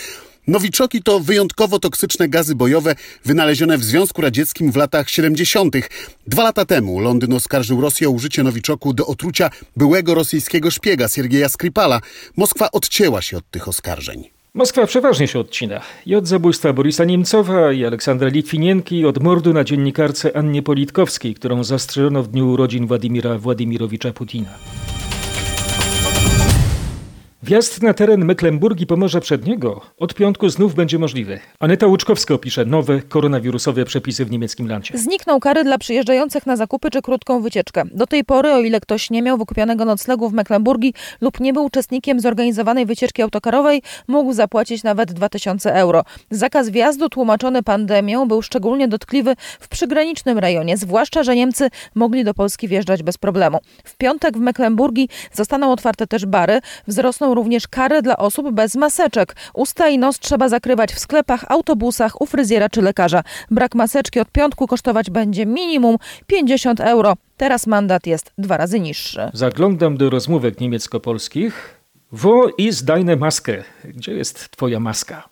Nowiczoki 0.47 1.03
to 1.03 1.21
wyjątkowo 1.21 1.79
toksyczne 1.79 2.29
gazy 2.29 2.55
bojowe 2.55 2.95
wynalezione 3.25 3.79
w 3.79 3.85
Związku 3.85 4.23
Radzieckim 4.23 4.73
w 4.73 4.77
latach 4.77 5.11
70. 5.11 5.75
Dwa 6.27 6.43
lata 6.43 6.65
temu 6.65 7.01
Londyn 7.01 7.33
oskarżył 7.33 7.81
Rosję 7.81 8.09
o 8.09 8.11
użycie 8.11 8.43
Nowiczoku 8.43 8.93
do 8.93 9.07
otrucia 9.07 9.51
byłego 9.77 10.15
rosyjskiego 10.15 10.71
szpiega 10.71 11.09
Siergieja 11.09 11.49
Skripala. 11.49 12.01
Moskwa 12.37 12.71
odcięła 12.71 13.23
się 13.23 13.37
od 13.37 13.51
tych 13.51 13.69
oskarżeń. 13.69 14.31
Moskwa 14.55 14.87
przeważnie 14.87 15.29
się 15.29 15.39
odcina. 15.39 15.81
I 16.07 16.15
od 16.15 16.29
zabójstwa 16.29 16.73
Borisa 16.73 17.05
Niemcowa 17.05 17.73
i 17.73 17.85
Aleksandra 17.85 18.29
Litwinienki, 18.29 18.97
i 18.97 19.07
od 19.07 19.23
mordu 19.23 19.53
na 19.53 19.65
dziennikarce 19.65 20.37
Annie 20.37 20.63
Politkowskiej, 20.63 21.35
którą 21.35 21.65
zastrzelono 21.65 22.23
w 22.23 22.29
dniu 22.29 22.49
urodzin 22.49 22.87
Władimira 22.87 23.39
Władimirowicza 23.39 24.13
Putina. 24.13 24.51
Wjazd 27.45 27.83
na 27.83 27.95
teren 27.95 28.25
Mecklenburgii 28.25 28.87
Pomorza 28.87 29.21
Przedniego 29.21 29.81
od 29.99 30.15
piątku 30.15 30.49
znów 30.49 30.75
będzie 30.75 30.99
możliwy. 30.99 31.41
Aneta 31.61 31.87
Łuczkowska 31.87 32.35
opisze 32.35 32.65
nowe 32.65 33.03
koronawirusowe 33.03 33.85
przepisy 33.85 34.25
w 34.25 34.31
niemieckim 34.31 34.69
lancie. 34.69 34.99
Znikną 34.99 35.41
kary 35.41 35.65
dla 35.65 35.79
przyjeżdżających 35.79 36.47
na 36.47 36.57
zakupy 36.57 36.91
czy 36.91 37.03
krótką 37.03 37.43
wycieczkę. 37.43 37.83
Do 37.95 38.07
tej 38.07 38.25
pory, 38.25 38.53
o 38.53 38.61
ile 38.61 38.81
ktoś 38.81 39.11
nie 39.11 39.23
miał 39.23 39.39
wykupionego 39.39 39.85
noclegu 39.85 40.29
w 40.29 40.33
Mecklenburgii 40.33 40.95
lub 41.21 41.41
nie 41.41 41.53
był 41.53 41.65
uczestnikiem 41.65 42.21
zorganizowanej 42.21 42.87
wycieczki 42.87 43.23
autokarowej, 43.23 43.83
mógł 44.09 44.33
zapłacić 44.33 44.83
nawet 44.83 45.13
2000 45.13 45.75
euro. 45.75 46.05
Zakaz 46.31 46.69
wjazdu 46.69 47.09
tłumaczony 47.09 47.63
pandemią 47.63 48.29
był 48.29 48.43
szczególnie 48.43 48.89
dotkliwy 48.89 49.35
w 49.61 49.69
przygranicznym 49.69 50.39
rejonie, 50.39 50.77
zwłaszcza, 50.77 51.23
że 51.23 51.37
Niemcy 51.37 51.69
mogli 51.95 52.25
do 52.25 52.35
Polski 52.35 52.69
wjeżdżać 52.69 53.03
bez 53.03 53.19
problemu. 53.19 53.59
W 53.85 53.97
piątek 53.97 54.37
w 54.37 54.41
Mecklenburgii 54.41 55.09
zostaną 55.33 55.73
otwarte 55.73 56.07
też 56.07 56.27
bary, 56.27 56.61
wzrosną 56.89 57.32
również 57.35 57.69
kary 57.69 58.03
dla 58.03 58.17
osób 58.17 58.51
bez 58.51 58.75
maseczek. 58.75 59.37
Usta 59.55 59.89
i 59.89 59.99
nos 59.99 60.19
trzeba 60.19 60.49
zakrywać 60.49 60.93
w 60.93 60.99
sklepach, 60.99 61.45
autobusach, 61.49 62.21
u 62.21 62.27
fryzjera 62.27 62.69
czy 62.69 62.83
lekarza. 62.83 63.23
Brak 63.51 63.75
maseczki 63.75 64.21
od 64.21 64.31
piątku 64.31 64.67
kosztować 64.67 65.11
będzie 65.11 65.47
minimum 65.47 65.97
50 66.27 66.81
euro. 66.81 67.17
Teraz 67.37 67.67
mandat 67.67 68.07
jest 68.07 68.33
dwa 68.39 68.57
razy 68.57 68.81
niższy. 68.81 69.31
Zaglądam 69.33 69.97
do 69.97 70.11
rozmówek 70.11 70.61
niemiecko-polskich. 70.61 71.83
Wo 72.13 72.49
ist 72.59 72.85
deine 72.85 73.17
Maske? 73.17 73.65
Gdzie 73.85 74.13
jest 74.13 74.51
twoja 74.51 74.81
maska? 74.81 75.32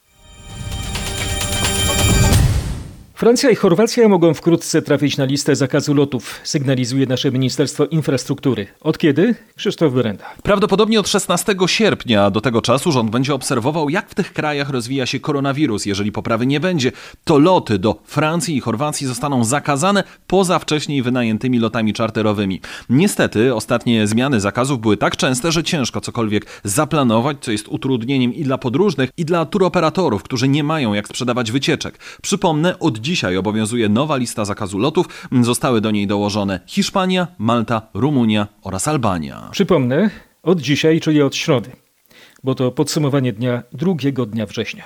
Francja 3.21 3.51
i 3.51 3.55
Chorwacja 3.55 4.09
mogą 4.09 4.35
wkrótce 4.35 4.83
trafić 4.83 5.17
na 5.17 5.25
listę 5.25 5.57
zakazu 5.57 5.95
lotów, 5.95 6.41
sygnalizuje 6.45 7.07
nasze 7.07 7.31
Ministerstwo 7.31 7.87
Infrastruktury. 7.87 8.67
Od 8.81 8.99
kiedy? 8.99 9.35
Krzysztof 9.57 9.93
Wyrenda. 9.93 10.25
Prawdopodobnie 10.43 11.01
od 11.01 11.09
16 11.09 11.55
sierpnia. 11.67 12.31
Do 12.31 12.41
tego 12.41 12.63
czasu 12.63 12.93
rząd 12.93 13.11
będzie 13.11 13.35
obserwował, 13.35 13.91
jak 13.91 14.11
w 14.11 14.15
tych 14.15 14.33
krajach 14.33 14.71
rozwija 14.71 15.07
się 15.07 15.21
koronawirus. 15.21 15.87
Jeżeli 15.87 16.13
poprawy 16.13 16.47
nie 16.47 16.61
będzie, 16.61 16.93
to 17.25 17.39
loty 17.39 17.79
do 17.79 18.03
Francji 18.05 18.57
i 18.57 18.61
Chorwacji 18.61 19.07
zostaną 19.07 19.45
zakazane 19.45 20.05
poza 20.27 20.59
wcześniej 20.59 21.03
wynajętymi 21.03 21.59
lotami 21.59 21.93
czarterowymi. 21.93 22.61
Niestety, 22.91 23.55
ostatnie 23.55 24.07
zmiany 24.07 24.41
zakazów 24.41 24.81
były 24.81 24.97
tak 24.97 25.17
częste, 25.17 25.53
że 25.53 25.65
ciężko 25.65 26.01
cokolwiek 26.01 26.47
zaplanować, 26.65 27.37
co 27.41 27.53
jest 27.53 27.69
utrudnieniem 27.69 28.35
i 28.35 28.45
dla 28.45 28.59
podróżnych, 28.59 29.11
i 29.17 29.25
dla 29.25 29.47
turoperatorów, 29.47 30.23
którzy 30.23 30.49
nie 30.49 30.65
mają 30.65 30.95
jak 30.95 31.09
sprzedawać 31.09 31.53
wycieczek. 31.53 31.99
Przypomnę, 32.23 32.79
od 32.79 33.10
dzisiaj 33.11 33.37
obowiązuje 33.37 33.89
nowa 33.89 34.17
lista 34.17 34.45
zakazu 34.45 34.79
lotów. 34.79 35.29
Zostały 35.41 35.81
do 35.81 35.91
niej 35.91 36.07
dołożone 36.07 36.61
Hiszpania, 36.67 37.27
Malta, 37.39 37.83
Rumunia 37.95 38.47
oraz 38.63 38.89
Albania. 38.89 39.49
Przypomnę, 39.53 40.11
od 40.43 40.61
dzisiaj, 40.61 41.01
czyli 41.01 41.23
od 41.23 41.37
środy, 41.37 41.71
bo 42.45 42.55
to 42.55 42.71
podsumowanie 42.71 43.33
dnia 43.33 43.63
drugiego 43.73 44.27
dnia 44.27 44.47
września. 44.47 44.85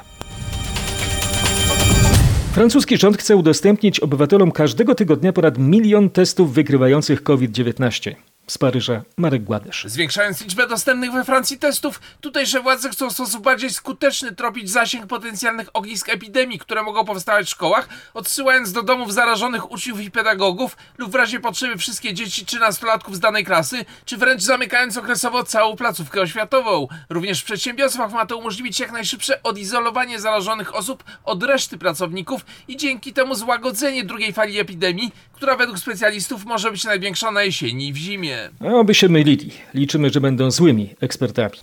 Francuski 2.52 2.96
rząd 2.96 3.16
chce 3.16 3.36
udostępnić 3.36 4.00
obywatelom 4.00 4.52
każdego 4.52 4.94
tygodnia 4.94 5.32
ponad 5.32 5.58
milion 5.58 6.10
testów 6.10 6.54
wykrywających 6.54 7.22
COVID-19. 7.22 8.14
Z 8.46 8.58
Paryża 8.58 9.02
Marek 9.16 9.44
Gładysz. 9.44 9.84
Zwiększając 9.88 10.40
liczbę 10.40 10.66
dostępnych 10.66 11.12
we 11.12 11.24
Francji 11.24 11.58
testów, 11.58 12.00
tutejsze 12.20 12.60
władze 12.60 12.90
chcą 12.90 13.10
w 13.10 13.12
sposób 13.12 13.44
bardziej 13.44 13.70
skuteczny 13.70 14.34
tropić 14.34 14.70
zasięg 14.70 15.06
potencjalnych 15.06 15.68
ognisk 15.72 16.08
epidemii, 16.08 16.58
które 16.58 16.82
mogą 16.82 17.04
powstawać 17.04 17.46
w 17.46 17.50
szkołach, 17.50 17.88
odsyłając 18.14 18.72
do 18.72 18.82
domów 18.82 19.12
zarażonych 19.12 19.70
uczniów 19.70 20.00
i 20.00 20.10
pedagogów 20.10 20.76
lub 20.98 21.12
w 21.12 21.14
razie 21.14 21.40
potrzeby 21.40 21.76
wszystkie 21.76 22.14
dzieci 22.14 22.46
czy 22.46 22.58
nastolatków 22.58 23.16
z 23.16 23.20
danej 23.20 23.44
klasy, 23.44 23.84
czy 24.04 24.16
wręcz 24.16 24.42
zamykając 24.42 24.96
okresowo 24.96 25.44
całą 25.44 25.76
placówkę 25.76 26.20
oświatową. 26.20 26.88
Również 27.08 27.40
w 27.40 27.44
przedsiębiorstwach 27.44 28.12
ma 28.12 28.26
to 28.26 28.36
umożliwić 28.36 28.80
jak 28.80 28.92
najszybsze 28.92 29.42
odizolowanie 29.42 30.20
zarażonych 30.20 30.74
osób 30.74 31.04
od 31.24 31.42
reszty 31.42 31.78
pracowników 31.78 32.46
i 32.68 32.76
dzięki 32.76 33.12
temu 33.12 33.34
złagodzenie 33.34 34.04
drugiej 34.04 34.32
fali 34.32 34.58
epidemii, 34.58 35.12
która 35.32 35.56
według 35.56 35.78
specjalistów 35.78 36.44
może 36.44 36.70
być 36.70 36.84
największa 36.84 37.30
na 37.30 37.42
jesieni 37.42 37.88
i 37.88 37.92
w 37.92 37.96
zimie. 37.96 38.33
A 38.60 38.74
oby 38.74 38.94
się 38.94 39.08
mylili. 39.08 39.50
Liczymy, 39.74 40.10
że 40.10 40.20
będą 40.20 40.50
złymi 40.50 40.90
ekspertami. 41.00 41.58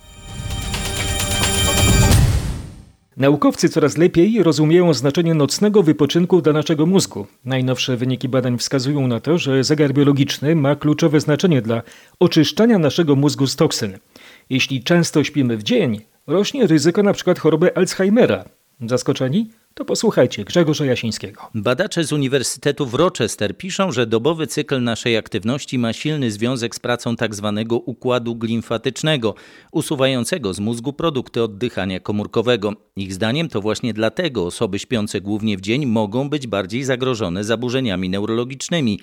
Naukowcy 3.16 3.68
coraz 3.68 3.96
lepiej 3.96 4.42
rozumieją 4.42 4.94
znaczenie 4.94 5.34
nocnego 5.34 5.82
wypoczynku 5.82 6.42
dla 6.42 6.52
naszego 6.52 6.86
mózgu. 6.86 7.26
Najnowsze 7.44 7.96
wyniki 7.96 8.28
badań 8.28 8.58
wskazują 8.58 9.06
na 9.06 9.20
to, 9.20 9.38
że 9.38 9.64
zegar 9.64 9.92
biologiczny 9.92 10.56
ma 10.56 10.76
kluczowe 10.76 11.20
znaczenie 11.20 11.62
dla 11.62 11.82
oczyszczania 12.20 12.78
naszego 12.78 13.16
mózgu 13.16 13.46
z 13.46 13.56
toksyn. 13.56 13.98
Jeśli 14.50 14.82
często 14.82 15.24
śpimy 15.24 15.56
w 15.56 15.62
dzień, 15.62 16.00
rośnie 16.26 16.66
ryzyko 16.66 17.00
np. 17.00 17.34
choroby 17.34 17.76
Alzheimera. 17.76 18.44
Zaskoczeni? 18.80 19.50
To 19.74 19.84
posłuchajcie 19.84 20.44
Grzegorza 20.44 20.84
Jasińskiego. 20.84 21.40
Badacze 21.54 22.04
z 22.04 22.12
Uniwersytetu 22.12 22.86
w 22.86 22.94
Rochester 22.94 23.56
piszą, 23.56 23.92
że 23.92 24.06
dobowy 24.06 24.46
cykl 24.46 24.82
naszej 24.82 25.16
aktywności 25.16 25.78
ma 25.78 25.92
silny 25.92 26.30
związek 26.30 26.74
z 26.74 26.80
pracą 26.80 27.16
tzw. 27.16 27.52
Tak 27.56 27.72
układu 27.86 28.36
glimfatycznego, 28.36 29.34
usuwającego 29.72 30.54
z 30.54 30.60
mózgu 30.60 30.92
produkty 30.92 31.42
oddychania 31.42 32.00
komórkowego. 32.00 32.72
Ich 32.96 33.14
zdaniem 33.14 33.48
to 33.48 33.60
właśnie 33.60 33.94
dlatego 33.94 34.46
osoby 34.46 34.78
śpiące 34.78 35.20
głównie 35.20 35.56
w 35.56 35.60
dzień 35.60 35.86
mogą 35.86 36.30
być 36.30 36.46
bardziej 36.46 36.84
zagrożone 36.84 37.44
zaburzeniami 37.44 38.08
neurologicznymi. 38.08 39.00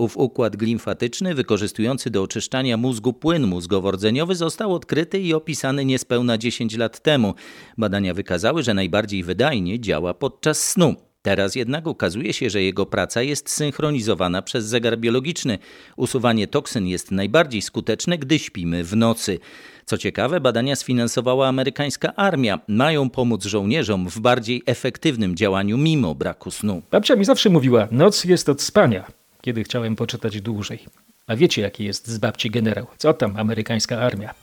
Ów 0.00 0.16
układ 0.16 0.56
glimfatyczny, 0.56 1.34
wykorzystujący 1.34 2.10
do 2.10 2.22
oczyszczania 2.22 2.76
mózgu 2.76 3.12
płyn 3.12 3.46
mózgowo-rdzeniowy, 3.46 4.34
został 4.34 4.74
odkryty 4.74 5.18
i 5.20 5.34
opisany 5.34 5.84
niespełna 5.84 6.38
10 6.38 6.76
lat 6.76 7.00
temu. 7.02 7.34
Badania 7.78 8.14
wykazały, 8.14 8.62
że 8.62 8.74
najbardziej 8.74 9.22
wydajnie 9.22 9.80
działa 9.80 10.14
podczas 10.14 10.68
snu. 10.68 10.94
Teraz 11.22 11.54
jednak 11.54 11.86
okazuje 11.86 12.32
się, 12.32 12.50
że 12.50 12.62
jego 12.62 12.86
praca 12.86 13.22
jest 13.22 13.50
synchronizowana 13.50 14.42
przez 14.42 14.64
zegar 14.64 14.98
biologiczny. 14.98 15.58
Usuwanie 15.96 16.46
toksyn 16.46 16.86
jest 16.86 17.10
najbardziej 17.10 17.62
skuteczne, 17.62 18.18
gdy 18.18 18.38
śpimy 18.38 18.84
w 18.84 18.96
nocy. 18.96 19.38
Co 19.84 19.98
ciekawe, 19.98 20.40
badania 20.40 20.76
sfinansowała 20.76 21.48
amerykańska 21.48 22.16
armia. 22.16 22.60
Mają 22.68 23.10
pomóc 23.10 23.44
żołnierzom 23.44 24.08
w 24.08 24.20
bardziej 24.20 24.62
efektywnym 24.66 25.36
działaniu 25.36 25.78
mimo 25.78 26.14
braku 26.14 26.50
snu. 26.50 26.82
Babcia 26.90 27.16
mi 27.16 27.24
zawsze 27.24 27.50
mówiła: 27.50 27.88
Noc 27.90 28.24
jest 28.24 28.48
od 28.48 28.62
spania 28.62 29.19
kiedy 29.40 29.64
chciałem 29.64 29.96
poczytać 29.96 30.40
dłużej. 30.40 30.78
A 31.26 31.36
wiecie, 31.36 31.62
jaki 31.62 31.84
jest 31.84 32.08
z 32.08 32.18
babci 32.18 32.50
generał? 32.50 32.86
Co 32.98 33.14
tam 33.14 33.36
amerykańska 33.36 33.98
armia? 34.00 34.34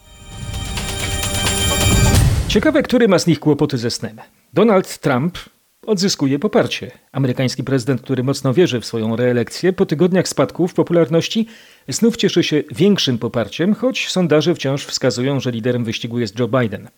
Ciekawe, 2.48 2.84
który 2.84 3.08
ma 3.08 3.20
z 3.20 3.28
nich 3.28 3.40
kłopoty 3.40 3.78
ze 3.78 3.92
snem. 3.92 4.18
Donald 4.54 4.98
Trump 4.98 5.38
odzyskuje 5.86 6.40
poparcie. 6.40 6.92
Amerykański 7.12 7.64
prezydent, 7.64 8.02
który 8.02 8.24
mocno 8.24 8.54
wierzy 8.54 8.82
w 8.82 8.86
swoją 8.86 9.16
reelekcję, 9.16 9.74
po 9.74 9.86
tygodniach 9.86 10.28
spadków 10.28 10.74
popularności 10.74 11.48
znów 11.94 12.18
cieszy 12.18 12.44
się 12.44 12.64
większym 12.72 13.18
poparciem, 13.18 13.76
choć 13.76 14.10
sondaże 14.10 14.56
wciąż 14.56 14.86
wskazują, 14.86 15.40
że 15.40 15.52
liderem 15.52 15.84
wyścigu 15.84 16.20
jest 16.20 16.40
Joe 16.40 16.48
Biden. 16.48 16.90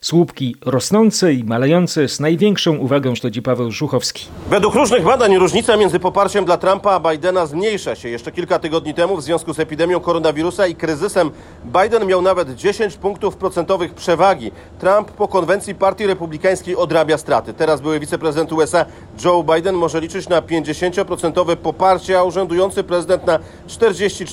Słupki 0.00 0.56
rosnące 0.64 1.32
i 1.32 1.44
malejące 1.44 2.08
z 2.08 2.20
największą 2.20 2.76
uwagą 2.76 3.14
śledzi 3.14 3.42
Paweł 3.42 3.70
Żuchowski. 3.70 4.26
Według 4.50 4.74
różnych 4.74 5.04
badań 5.04 5.36
różnica 5.36 5.76
między 5.76 5.98
poparciem 5.98 6.44
dla 6.44 6.56
Trumpa 6.56 6.90
a 6.90 7.00
Bidena 7.00 7.46
zmniejsza 7.46 7.94
się. 7.94 8.08
Jeszcze 8.08 8.32
kilka 8.32 8.58
tygodni 8.58 8.94
temu 8.94 9.16
w 9.16 9.22
związku 9.22 9.54
z 9.54 9.60
epidemią 9.60 10.00
koronawirusa 10.00 10.66
i 10.66 10.74
kryzysem 10.74 11.30
Biden 11.64 12.06
miał 12.06 12.22
nawet 12.22 12.54
10 12.54 12.96
punktów 12.96 13.36
procentowych 13.36 13.94
przewagi. 13.94 14.50
Trump 14.78 15.10
po 15.10 15.28
konwencji 15.28 15.74
partii 15.74 16.06
republikańskiej 16.06 16.76
odrabia 16.76 17.18
straty. 17.18 17.54
Teraz 17.54 17.80
były 17.80 18.00
wiceprezydent 18.00 18.52
USA 18.52 18.86
Joe 19.24 19.44
Biden 19.54 19.74
może 19.74 20.00
liczyć 20.00 20.28
na 20.28 20.42
50% 20.42 21.56
poparcie, 21.56 22.18
a 22.18 22.22
urzędujący 22.22 22.84
prezydent 22.84 23.26
na 23.26 23.38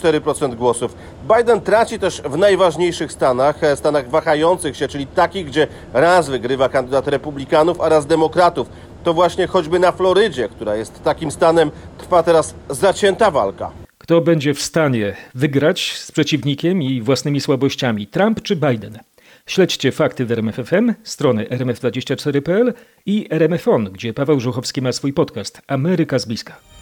44% 0.01 0.55
głosów. 0.55 0.95
Biden 1.37 1.61
traci 1.61 1.99
też 1.99 2.21
w 2.21 2.37
najważniejszych 2.37 3.11
stanach, 3.11 3.63
e, 3.63 3.75
stanach 3.75 4.09
wahających 4.09 4.77
się, 4.77 4.87
czyli 4.87 5.07
takich, 5.07 5.45
gdzie 5.45 5.67
raz 5.93 6.29
wygrywa 6.29 6.69
kandydat 6.69 7.07
republikanów, 7.07 7.81
a 7.81 7.89
raz 7.89 8.05
demokratów. 8.05 8.69
To 9.03 9.13
właśnie 9.13 9.47
choćby 9.47 9.79
na 9.79 9.91
Florydzie, 9.91 10.49
która 10.49 10.75
jest 10.75 11.03
takim 11.03 11.31
stanem, 11.31 11.71
trwa 11.97 12.23
teraz 12.23 12.55
zacięta 12.69 13.31
walka. 13.31 13.71
Kto 13.97 14.21
będzie 14.21 14.53
w 14.53 14.61
stanie 14.61 15.15
wygrać 15.35 15.93
z 15.97 16.11
przeciwnikiem 16.11 16.81
i 16.81 17.01
własnymi 17.01 17.41
słabościami, 17.41 18.07
Trump 18.07 18.41
czy 18.41 18.55
Biden? 18.55 18.99
Śledźcie 19.45 19.91
fakty 19.91 20.25
w 20.25 20.31
RMFFM, 20.31 20.93
strony 21.03 21.43
rmf24.pl 21.43 22.73
i 23.05 23.27
RMFON, 23.29 23.85
gdzie 23.85 24.13
Paweł 24.13 24.39
Żuchowski 24.39 24.81
ma 24.81 24.91
swój 24.91 25.13
podcast 25.13 25.61
Ameryka 25.67 26.19
z 26.19 26.25
bliska. 26.25 26.76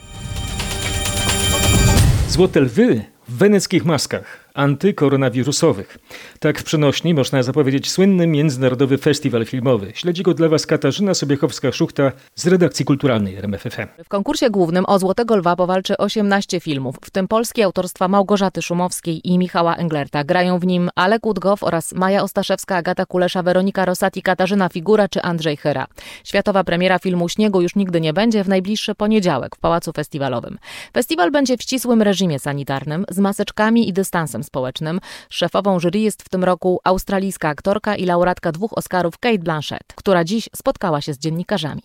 Złote 2.29 2.59
lwy 2.59 3.05
w 3.27 3.37
weneckich 3.37 3.85
maskach 3.85 4.44
antykoronawirusowych. 4.55 5.97
Tak 6.39 6.59
w 6.59 6.63
przenośni 6.63 7.13
można 7.13 7.43
zapowiedzieć 7.43 7.91
słynny 7.91 8.27
Międzynarodowy 8.27 8.97
Festiwal 8.97 9.45
Filmowy. 9.45 9.91
Śledzi 9.95 10.23
go 10.23 10.33
dla 10.33 10.49
Was 10.49 10.65
Katarzyna 10.65 11.11
Sobiechowska-Szuchta 11.11 12.11
z 12.35 12.47
redakcji 12.47 12.85
kulturalnej 12.85 13.35
RMFFM. 13.35 13.87
W 14.05 14.09
konkursie 14.09 14.49
głównym 14.49 14.85
o 14.87 14.99
Złotego 14.99 15.35
Lwa 15.35 15.55
powalczy 15.55 15.97
18 15.97 16.59
filmów, 16.59 16.95
w 17.01 17.09
tym 17.09 17.27
polskie 17.27 17.65
autorstwa 17.65 18.07
Małgorzaty 18.07 18.61
Szumowskiej 18.61 19.27
i 19.27 19.37
Michała 19.37 19.75
Englerta. 19.75 20.23
Grają 20.23 20.59
w 20.59 20.65
nim 20.65 20.89
Alek 20.95 21.25
Łudgow 21.25 21.63
oraz 21.63 21.93
Maja 21.93 22.23
Ostaszewska, 22.23 22.75
Agata 22.75 23.05
Kulesza, 23.05 23.43
Weronika 23.43 23.85
Rosati, 23.85 24.21
Katarzyna 24.21 24.69
Figura 24.69 25.07
czy 25.07 25.21
Andrzej 25.21 25.57
Chyra. 25.57 25.87
Światowa 26.23 26.63
premiera 26.63 26.99
filmu 26.99 27.29
Śniegu 27.29 27.61
już 27.61 27.75
nigdy 27.75 28.01
nie 28.01 28.13
będzie 28.13 28.43
w 28.43 28.49
najbliższy 28.49 28.95
poniedziałek 28.95 29.55
w 29.55 29.59
Pałacu 29.59 29.91
Festiwalowym. 29.91 30.57
Festiwal 30.93 31.31
będzie 31.31 31.57
w 31.57 31.61
ścisłym 31.61 32.01
reżimie 32.01 32.39
sanitarnym, 32.39 33.05
z 33.09 33.19
maseczkami 33.19 33.89
i 33.89 33.93
dystansem 33.93 34.43
społecznym. 34.45 34.99
Szefową 35.29 35.79
jury 35.79 35.99
jest 35.99 36.23
w 36.23 36.29
tym 36.29 36.43
roku 36.43 36.79
australijska 36.83 37.49
aktorka 37.49 37.95
i 37.95 38.05
laureatka 38.05 38.51
dwóch 38.51 38.77
Oscarów 38.77 39.17
Kate 39.17 39.39
Blanchett, 39.39 39.93
która 39.95 40.23
dziś 40.23 40.49
spotkała 40.55 41.01
się 41.01 41.13
z 41.13 41.19
dziennikarzami. 41.19 41.81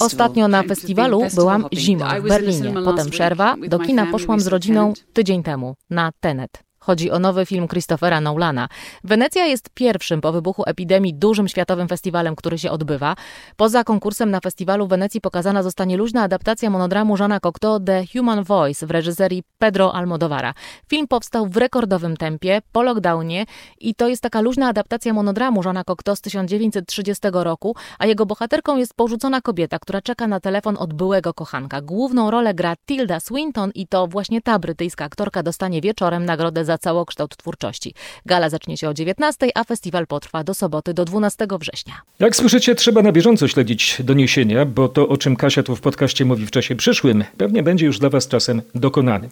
Ostatnio 0.00 0.48
na 0.48 0.62
festiwalu 0.62 1.22
byłam 1.34 1.66
zimą 1.72 2.04
w 2.20 2.28
Berlinie, 2.28 2.74
potem 2.84 3.10
przerwa, 3.10 3.56
do 3.68 3.78
kina 3.78 4.06
poszłam 4.06 4.40
z 4.40 4.46
rodziną 4.46 4.92
tydzień 5.12 5.42
temu 5.42 5.74
na 5.90 6.10
Tenet. 6.20 6.65
Chodzi 6.86 7.10
o 7.10 7.18
nowy 7.18 7.46
film 7.46 7.68
Christophera 7.68 8.20
Nolana. 8.20 8.68
Wenecja 9.04 9.46
jest 9.46 9.70
pierwszym 9.74 10.20
po 10.20 10.32
wybuchu 10.32 10.62
epidemii 10.66 11.14
dużym 11.14 11.48
światowym 11.48 11.88
festiwalem, 11.88 12.36
który 12.36 12.58
się 12.58 12.70
odbywa. 12.70 13.16
Poza 13.56 13.84
konkursem 13.84 14.30
na 14.30 14.40
festiwalu 14.40 14.86
w 14.86 14.90
Wenecji 14.90 15.20
pokazana 15.20 15.62
zostanie 15.62 15.96
luźna 15.96 16.22
adaptacja 16.22 16.70
monodramu 16.70 17.16
Jeana 17.18 17.40
Cocteau 17.40 17.80
The 17.80 18.04
Human 18.12 18.44
Voice 18.44 18.86
w 18.86 18.90
reżyserii 18.90 19.42
Pedro 19.58 19.94
Almodovara. 19.94 20.54
Film 20.88 21.08
powstał 21.08 21.46
w 21.46 21.56
rekordowym 21.56 22.16
tempie 22.16 22.62
po 22.72 22.82
lockdownie 22.82 23.46
i 23.80 23.94
to 23.94 24.08
jest 24.08 24.22
taka 24.22 24.40
luźna 24.40 24.68
adaptacja 24.68 25.12
monodramu 25.12 25.62
Jeana 25.64 25.84
Cocteau 25.84 26.16
z 26.16 26.20
1930 26.20 27.22
roku, 27.32 27.76
a 27.98 28.06
jego 28.06 28.26
bohaterką 28.26 28.76
jest 28.76 28.94
porzucona 28.94 29.40
kobieta, 29.40 29.78
która 29.78 30.02
czeka 30.02 30.26
na 30.26 30.40
telefon 30.40 30.76
od 30.78 30.94
byłego 30.94 31.34
kochanka. 31.34 31.80
Główną 31.80 32.30
rolę 32.30 32.54
gra 32.54 32.74
Tilda 32.86 33.20
Swinton 33.20 33.70
i 33.74 33.86
to 33.86 34.06
właśnie 34.06 34.42
ta 34.42 34.58
brytyjska 34.58 35.04
aktorka 35.04 35.42
dostanie 35.42 35.80
wieczorem 35.80 36.24
nagrodę 36.24 36.64
za 36.64 36.75
całokształt 36.78 37.36
twórczości. 37.36 37.94
Gala 38.26 38.50
zacznie 38.50 38.76
się 38.76 38.88
o 38.88 38.94
19, 38.94 39.48
a 39.54 39.64
festiwal 39.64 40.06
potrwa 40.06 40.44
do 40.44 40.54
soboty 40.54 40.94
do 40.94 41.04
12 41.04 41.46
września. 41.60 41.94
Jak 42.18 42.36
słyszycie, 42.36 42.74
trzeba 42.74 43.02
na 43.02 43.12
bieżąco 43.12 43.48
śledzić 43.48 43.96
doniesienia, 44.04 44.64
bo 44.64 44.88
to, 44.88 45.08
o 45.08 45.16
czym 45.16 45.36
Kasia 45.36 45.62
tu 45.62 45.76
w 45.76 45.80
podcaście 45.80 46.24
mówi 46.24 46.46
w 46.46 46.50
czasie 46.50 46.76
przyszłym, 46.76 47.24
pewnie 47.36 47.62
będzie 47.62 47.86
już 47.86 47.98
dla 47.98 48.10
Was 48.10 48.28
czasem 48.28 48.62
dokonanym. 48.74 49.30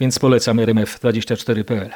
Więc 0.00 0.18
polecam 0.18 0.56
rmf24.pl. 0.56 1.90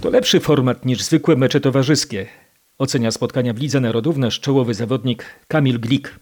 To 0.00 0.10
lepszy 0.10 0.40
format 0.40 0.84
niż 0.84 1.02
zwykłe 1.02 1.36
mecze 1.36 1.60
towarzyskie. 1.60 2.26
Ocenia 2.78 3.10
spotkania 3.10 3.52
w 3.54 3.58
Lidze 3.58 3.80
Narodów 3.80 4.16
nasz 4.16 4.40
czołowy 4.40 4.74
zawodnik 4.74 5.24
Kamil 5.48 5.80
Glik. 5.80 6.18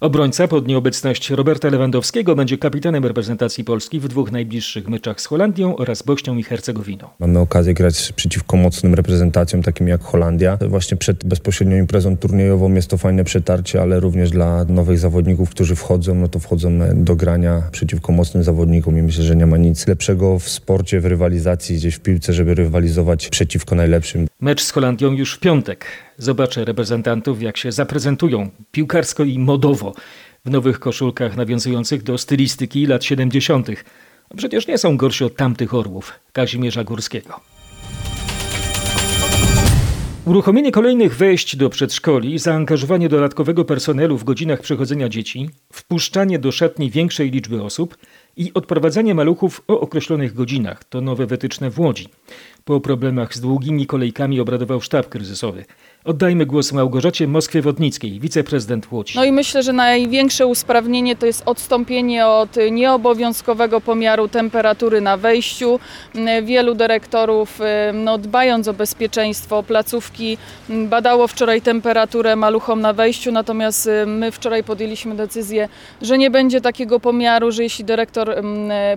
Obrońca 0.00 0.48
pod 0.48 0.68
nieobecność 0.68 1.30
Roberta 1.30 1.68
Lewandowskiego 1.68 2.34
będzie 2.34 2.58
kapitanem 2.58 3.04
reprezentacji 3.04 3.64
Polski 3.64 4.00
w 4.00 4.08
dwóch 4.08 4.32
najbliższych 4.32 4.88
meczach 4.88 5.20
z 5.20 5.26
Holandią 5.26 5.76
oraz 5.76 6.02
Bośnią 6.02 6.36
i 6.36 6.42
Hercegowiną. 6.42 7.08
Mamy 7.18 7.38
okazję 7.38 7.74
grać 7.74 8.12
przeciwko 8.16 8.56
mocnym 8.56 8.94
reprezentacjom, 8.94 9.62
takim 9.62 9.88
jak 9.88 10.02
Holandia. 10.02 10.58
Właśnie 10.68 10.96
przed 10.96 11.24
bezpośrednią 11.24 11.76
imprezą 11.76 12.16
turniejową 12.16 12.74
jest 12.74 12.90
to 12.90 12.96
fajne 12.96 13.24
przetarcie, 13.24 13.82
ale 13.82 14.00
również 14.00 14.30
dla 14.30 14.64
nowych 14.64 14.98
zawodników, 14.98 15.50
którzy 15.50 15.74
wchodzą, 15.76 16.14
no 16.14 16.28
to 16.28 16.38
wchodzą 16.38 16.78
do 16.94 17.16
grania 17.16 17.62
przeciwko 17.72 18.12
mocnym 18.12 18.42
zawodnikom 18.42 18.98
i 18.98 19.02
myślę, 19.02 19.24
że 19.24 19.36
nie 19.36 19.46
ma 19.46 19.56
nic 19.56 19.86
lepszego 19.86 20.38
w 20.38 20.48
sporcie, 20.48 21.00
w 21.00 21.06
rywalizacji, 21.06 21.76
gdzieś 21.76 21.94
w 21.94 22.00
piłce, 22.00 22.32
żeby 22.32 22.54
rywalizować 22.54 23.28
przeciwko 23.28 23.74
najlepszym. 23.74 24.26
Mecz 24.40 24.62
z 24.62 24.70
Holandią 24.70 25.12
już 25.12 25.34
w 25.34 25.40
piątek. 25.40 25.86
Zobaczę 26.18 26.64
reprezentantów, 26.64 27.42
jak 27.42 27.56
się 27.56 27.72
zaprezentują 27.72 28.50
piłkarsko 28.72 29.24
i 29.24 29.38
modowo 29.38 29.94
w 30.44 30.50
nowych 30.50 30.78
koszulkach 30.78 31.36
nawiązujących 31.36 32.02
do 32.02 32.18
stylistyki 32.18 32.86
lat 32.86 33.04
70. 33.04 33.68
Przecież 34.36 34.66
nie 34.66 34.78
są 34.78 34.96
gorsi 34.96 35.24
od 35.24 35.36
tamtych 35.36 35.74
orłów 35.74 36.12
Kazimierza 36.32 36.84
Górskiego. 36.84 37.40
Uruchomienie 40.26 40.72
kolejnych 40.72 41.16
wejść 41.16 41.56
do 41.56 41.70
przedszkoli, 41.70 42.38
zaangażowanie 42.38 43.08
dodatkowego 43.08 43.64
personelu 43.64 44.18
w 44.18 44.24
godzinach 44.24 44.60
przechodzenia 44.60 45.08
dzieci, 45.08 45.50
wpuszczanie 45.72 46.38
do 46.38 46.52
szatni 46.52 46.90
większej 46.90 47.30
liczby 47.30 47.62
osób 47.62 47.96
i 48.36 48.50
odprowadzanie 48.54 49.14
maluchów 49.14 49.62
o 49.68 49.80
określonych 49.80 50.34
godzinach 50.34 50.84
to 50.84 51.00
nowe 51.00 51.26
wytyczne 51.26 51.70
w 51.70 51.80
Łodzi. 51.80 52.08
Po 52.64 52.80
problemach 52.80 53.34
z 53.34 53.40
długimi 53.40 53.86
kolejkami 53.86 54.40
obradował 54.40 54.80
sztab 54.80 55.08
kryzysowy. 55.08 55.64
Oddajmy 56.06 56.46
głos 56.46 56.72
Małgorzacie 56.72 57.28
Moskwie-Wodnickiej, 57.28 58.20
wiceprezydent 58.20 58.92
Łodzi. 58.92 59.12
No 59.16 59.24
i 59.24 59.32
myślę, 59.32 59.62
że 59.62 59.72
największe 59.72 60.46
usprawnienie 60.46 61.16
to 61.16 61.26
jest 61.26 61.42
odstąpienie 61.46 62.26
od 62.26 62.50
nieobowiązkowego 62.70 63.80
pomiaru 63.80 64.28
temperatury 64.28 65.00
na 65.00 65.16
wejściu. 65.16 65.80
Wielu 66.42 66.74
dyrektorów, 66.74 67.58
no, 67.94 68.18
dbając 68.18 68.68
o 68.68 68.72
bezpieczeństwo 68.72 69.62
placówki, 69.62 70.38
badało 70.68 71.28
wczoraj 71.28 71.62
temperaturę 71.62 72.36
maluchom 72.36 72.80
na 72.80 72.92
wejściu, 72.92 73.32
natomiast 73.32 73.88
my 74.06 74.32
wczoraj 74.32 74.64
podjęliśmy 74.64 75.14
decyzję, 75.14 75.68
że 76.02 76.18
nie 76.18 76.30
będzie 76.30 76.60
takiego 76.60 77.00
pomiaru, 77.00 77.52
że 77.52 77.62
jeśli 77.62 77.84
dyrektor 77.84 78.34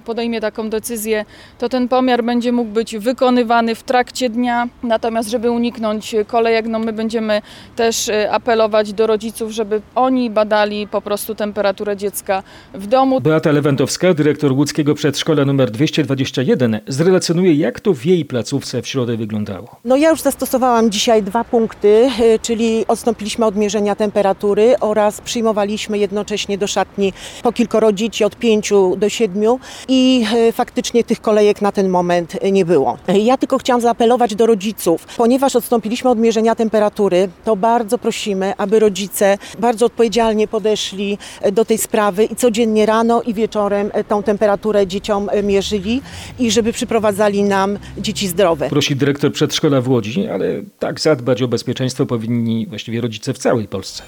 podejmie 0.06 0.42
taką 0.42 0.70
decyzję, 0.70 1.26
to 1.60 1.70
ten 1.70 1.88
pomiar 1.88 2.24
będzie 2.24 2.52
mógł 2.52 2.72
być 2.72 2.98
wykonywany 2.98 3.76
w 3.76 3.84
trakcie 3.84 4.30
dnia. 4.30 4.68
Natomiast, 4.84 5.30
żeby 5.30 5.52
uniknąć 5.52 6.16
kolejek, 6.28 6.66
no 6.68 6.80
my 6.80 6.99
będziemy 7.00 7.42
też 7.76 8.08
y, 8.08 8.32
apelować 8.32 8.94
do 8.94 9.08
rodziców, 9.08 9.52
żeby 9.52 9.82
oni 9.96 10.30
badali 10.30 10.88
po 10.88 11.02
prostu 11.02 11.36
temperaturę 11.36 11.98
dziecka 11.98 12.44
w 12.74 12.88
domu. 12.88 13.22
Beata 13.22 13.52
Lewandowska, 13.52 14.14
dyrektor 14.14 14.52
łódzkiego 14.52 14.96
przedszkola 14.96 15.42
nr 15.42 15.72
221, 15.72 16.80
zrelacjonuje, 16.88 17.54
jak 17.54 17.80
to 17.80 17.94
w 17.94 18.06
jej 18.06 18.26
placówce 18.26 18.82
w 18.82 18.88
środę 18.88 19.18
wyglądało. 19.18 19.76
No 19.86 19.96
ja 19.96 20.10
już 20.10 20.22
zastosowałam 20.22 20.92
dzisiaj 20.92 21.24
dwa 21.24 21.44
punkty, 21.44 22.10
y, 22.20 22.40
czyli 22.42 22.86
odstąpiliśmy 22.88 23.46
od 23.46 23.56
mierzenia 23.56 23.96
temperatury 23.96 24.76
oraz 24.80 25.22
przyjmowaliśmy 25.22 25.98
jednocześnie 25.98 26.58
do 26.58 26.68
szatni 26.68 27.14
po 27.44 27.52
kilkoro 27.52 27.92
dzieci 27.92 28.24
od 28.24 28.36
5 28.36 28.70
do 28.98 29.10
7 29.10 29.44
i 29.88 30.26
y, 30.50 30.52
faktycznie 30.52 31.04
tych 31.04 31.22
kolejek 31.22 31.62
na 31.62 31.72
ten 31.72 31.90
moment 31.90 32.38
nie 32.52 32.66
było. 32.66 32.98
Ja 33.24 33.38
tylko 33.38 33.58
chciałam 33.58 33.82
zaapelować 33.82 34.36
do 34.36 34.46
rodziców, 34.46 35.08
ponieważ 35.18 35.56
odstąpiliśmy 35.56 36.10
od 36.10 36.20
mierzenia 36.20 36.56
temperatury, 36.56 36.79
temperatury, 36.80 37.30
to 37.46 37.56
bardzo 37.56 37.98
prosimy, 37.98 38.54
aby 38.58 38.80
rodzice 38.80 39.38
bardzo 39.60 39.86
odpowiedzialnie 39.86 40.48
podeszli 40.48 41.18
e, 41.42 41.52
do 41.52 41.66
tej 41.66 41.78
sprawy 41.78 42.26
i 42.26 42.36
codziennie 42.36 42.86
rano 42.86 43.22
i 43.22 43.34
wieczorem 43.34 43.90
e, 43.94 44.04
tą 44.04 44.24
temperaturę 44.24 44.88
dzieciom 44.88 45.30
e, 45.32 45.44
mierzyli 45.44 46.02
i 46.40 46.52
żeby 46.52 46.74
przyprowadzali 46.74 47.44
nam 47.44 47.80
dzieci 47.98 48.28
zdrowe. 48.28 48.70
Prosi 48.70 48.96
dyrektor 48.96 49.34
przedszkola 49.34 49.82
w 49.82 49.90
Łodzi, 49.90 50.28
ale 50.28 50.46
tak 50.80 51.00
zadbać 51.00 51.42
o 51.42 51.48
bezpieczeństwo 51.48 52.06
powinni 52.06 52.68
właściwie 52.68 53.02
rodzice 53.02 53.34
w 53.34 53.38
całej 53.38 53.68
Polsce. 53.68 54.04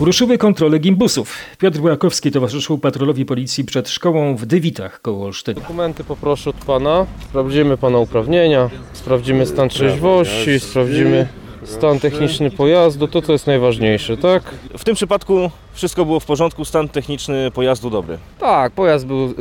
Ruszyły 0.00 0.38
kontrole 0.38 0.78
gimbusów. 0.78 1.34
Piotr 1.58 1.80
Łakowski 1.80 2.30
towarzyszył 2.30 2.78
patrolowi 2.78 3.24
policji 3.24 3.64
przed 3.64 3.88
szkołą 3.88 4.36
w 4.36 4.46
Dywitach 4.46 5.00
koło 5.00 5.26
Olsztyna. 5.26 5.60
Dokumenty 5.60 6.04
poproszę 6.04 6.50
od 6.50 6.56
pana. 6.56 7.06
Sprawdzimy 7.28 7.76
pana 7.76 7.98
uprawnienia, 7.98 8.70
sprawdzimy 8.92 9.46
stan 9.46 9.68
trzeźwości, 9.68 10.60
sprawdzimy 10.60 11.28
stan 11.64 12.00
techniczny 12.00 12.50
pojazdu, 12.50 13.08
to 13.08 13.22
co 13.22 13.32
jest 13.32 13.46
najważniejsze, 13.46 14.16
tak? 14.16 14.42
W 14.78 14.84
tym 14.84 14.94
przypadku 14.94 15.50
wszystko 15.72 16.04
było 16.04 16.20
w 16.20 16.24
porządku, 16.24 16.64
stan 16.64 16.88
techniczny 16.88 17.50
pojazdu 17.50 17.90
dobry. 17.90 18.18
Tak, 18.38 18.72
pojazd 18.72 19.06
był 19.06 19.24
y, 19.26 19.34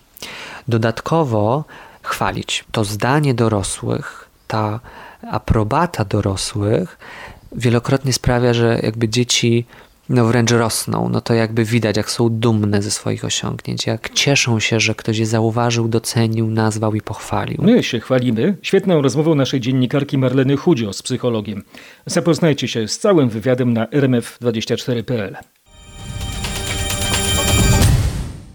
Dodatkowo 0.67 1.63
chwalić. 2.01 2.65
To 2.71 2.83
zdanie 2.83 3.33
dorosłych, 3.33 4.29
ta 4.47 4.79
aprobata 5.31 6.05
dorosłych 6.05 6.97
wielokrotnie 7.51 8.13
sprawia, 8.13 8.53
że 8.53 8.79
jakby 8.83 9.09
dzieci 9.09 9.65
no 10.09 10.25
wręcz 10.25 10.51
rosną, 10.51 11.09
no 11.09 11.21
to 11.21 11.33
jakby 11.33 11.65
widać, 11.65 11.97
jak 11.97 12.11
są 12.11 12.29
dumne 12.29 12.81
ze 12.81 12.91
swoich 12.91 13.25
osiągnięć, 13.25 13.87
jak 13.87 14.09
cieszą 14.09 14.59
się, 14.59 14.79
że 14.79 14.95
ktoś 14.95 15.17
je 15.17 15.25
zauważył, 15.25 15.87
docenił, 15.87 16.47
nazwał 16.47 16.95
i 16.95 17.01
pochwalił. 17.01 17.57
My 17.61 17.83
się 17.83 17.99
chwalimy 17.99 18.57
świetną 18.61 19.01
rozmową 19.01 19.35
naszej 19.35 19.59
dziennikarki 19.59 20.17
Marleny 20.17 20.57
Chudzio 20.57 20.93
z 20.93 21.03
psychologiem. 21.03 21.63
Zapoznajcie 22.05 22.67
się 22.67 22.87
z 22.87 22.99
całym 22.99 23.29
wywiadem 23.29 23.73
na 23.73 23.85
rmf24.pl. 23.85 25.35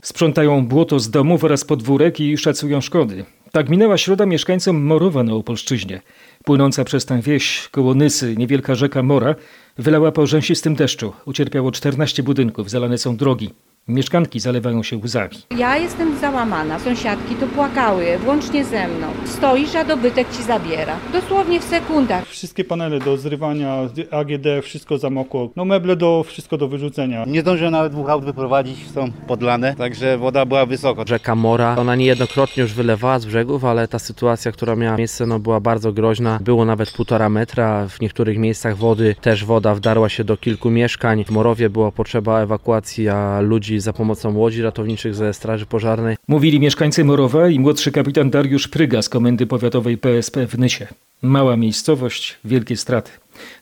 Sprzątają 0.03 0.67
błoto 0.67 1.01
z 1.01 1.11
domów 1.11 1.45
oraz 1.45 1.65
podwórek 1.65 2.21
i 2.21 2.39
szacują 2.39 2.81
szkody. 2.81 3.25
Tak 3.53 3.69
minęła 3.69 3.99
środa 3.99 4.27
mieszkańcom 4.27 4.83
Morowa 4.83 5.23
na 5.23 5.35
Opolszczyźnie. 5.35 6.01
Płynąca 6.45 6.85
przez 6.85 7.05
tę 7.07 7.21
wieś 7.21 7.69
koło 7.69 7.95
Nysy 7.95 8.37
niewielka 8.37 8.75
rzeka 8.75 9.03
Mora 9.03 9.35
wylała 9.79 10.13
po 10.13 10.27
rzęsistym 10.27 10.75
deszczu. 10.75 11.13
Ucierpiało 11.25 11.73
14 11.73 12.23
budynków, 12.23 12.71
zalane 12.71 12.99
są 12.99 13.17
drogi. 13.17 13.51
Mieszkanki 13.89 14.41
zalewają 14.41 14.83
się 14.83 14.97
łzami. 14.97 15.37
Ja 15.59 15.79
jestem 15.79 16.19
załamana. 16.19 16.79
Sąsiadki 16.79 17.35
tu 17.35 17.47
płakały, 17.47 18.19
włącznie 18.19 18.65
ze 18.65 18.89
mną. 18.89 19.07
Stoisz, 19.25 19.75
a 19.75 19.85
dobytek 19.85 20.37
ci 20.37 20.43
zabiera. 20.43 20.97
Dosłownie 21.13 21.61
w 21.61 21.65
sekundach. 21.65 22.27
Wszystkie 22.27 22.65
panele 22.65 22.99
do 22.99 23.17
zrywania, 23.17 23.77
AGD, 24.11 24.47
wszystko 24.63 24.99
zamokło. 24.99 25.51
No 25.57 25.65
meble 25.65 25.97
do, 25.97 26.25
wszystko 26.27 26.57
do 26.59 26.69
wyrzucenia. 26.69 27.25
Nie 27.27 27.41
zdążyłem 27.41 27.73
nawet 27.73 27.93
dwóch 27.93 28.11
aut 28.11 28.25
wyprowadzić, 28.25 28.91
są 28.95 29.13
podlane, 29.27 29.75
także 29.75 30.19
woda 30.19 30.47
była 30.47 30.67
wysoko. 30.67 31.05
Rzeka 31.09 31.35
Mora, 31.35 31.77
ona 31.79 31.97
niejednokrotnie 31.97 32.63
już 32.63 32.73
wylewała 32.75 33.19
z 33.19 33.27
brzegów, 33.27 33.65
ale 33.65 33.89
ta 33.89 33.99
sytuacja, 33.99 34.53
która 34.53 34.77
miała 34.77 34.97
miejsce, 34.97 35.27
no 35.27 35.39
była 35.39 35.61
bardzo 35.61 35.93
groźna. 35.93 36.39
Było 36.43 36.65
nawet 36.65 36.91
półtora 36.91 37.29
metra, 37.29 37.89
w 37.89 38.01
niektórych 38.01 38.39
miejscach 38.39 38.77
wody 38.77 39.15
też 39.21 39.45
woda 39.45 39.75
wdarła 39.75 40.09
się 40.09 40.25
do 40.25 40.37
kilku 40.37 40.71
mieszkań. 40.71 41.25
W 41.25 41.31
Morowie 41.31 41.71
była 41.71 41.93
potrzeba 41.93 42.41
ewakuacji, 42.41 43.09
a 43.09 43.41
ludzi 43.41 43.72
za 43.81 43.93
pomocą 43.93 44.37
łodzi 44.37 44.63
ratowniczych 44.63 45.15
ze 45.15 45.35
Straży 45.35 45.67
Pożarnej. 45.67 46.17
Mówili 46.29 46.61
mieszkańcy 46.61 47.05
Morowa 47.05 47.49
i 47.49 47.59
młodszy 47.59 47.93
kapitan 47.93 48.31
Dariusz 48.31 48.69
Pryga 48.69 49.03
z 49.03 49.09
Komendy 49.09 49.47
Powiatowej 49.47 49.99
PSP 49.99 50.47
w 50.47 50.59
Nysie. 50.59 50.87
Mała 51.23 51.57
miejscowość, 51.57 52.39
wielkie 52.45 52.77
straty. 52.77 53.11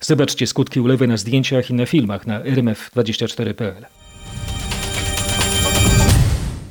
Zobaczcie 0.00 0.46
skutki 0.46 0.80
ulewy 0.80 1.06
na 1.06 1.16
zdjęciach 1.16 1.70
i 1.70 1.74
na 1.74 1.86
filmach 1.86 2.26
na 2.26 2.42
rmf24.pl. 2.42 3.86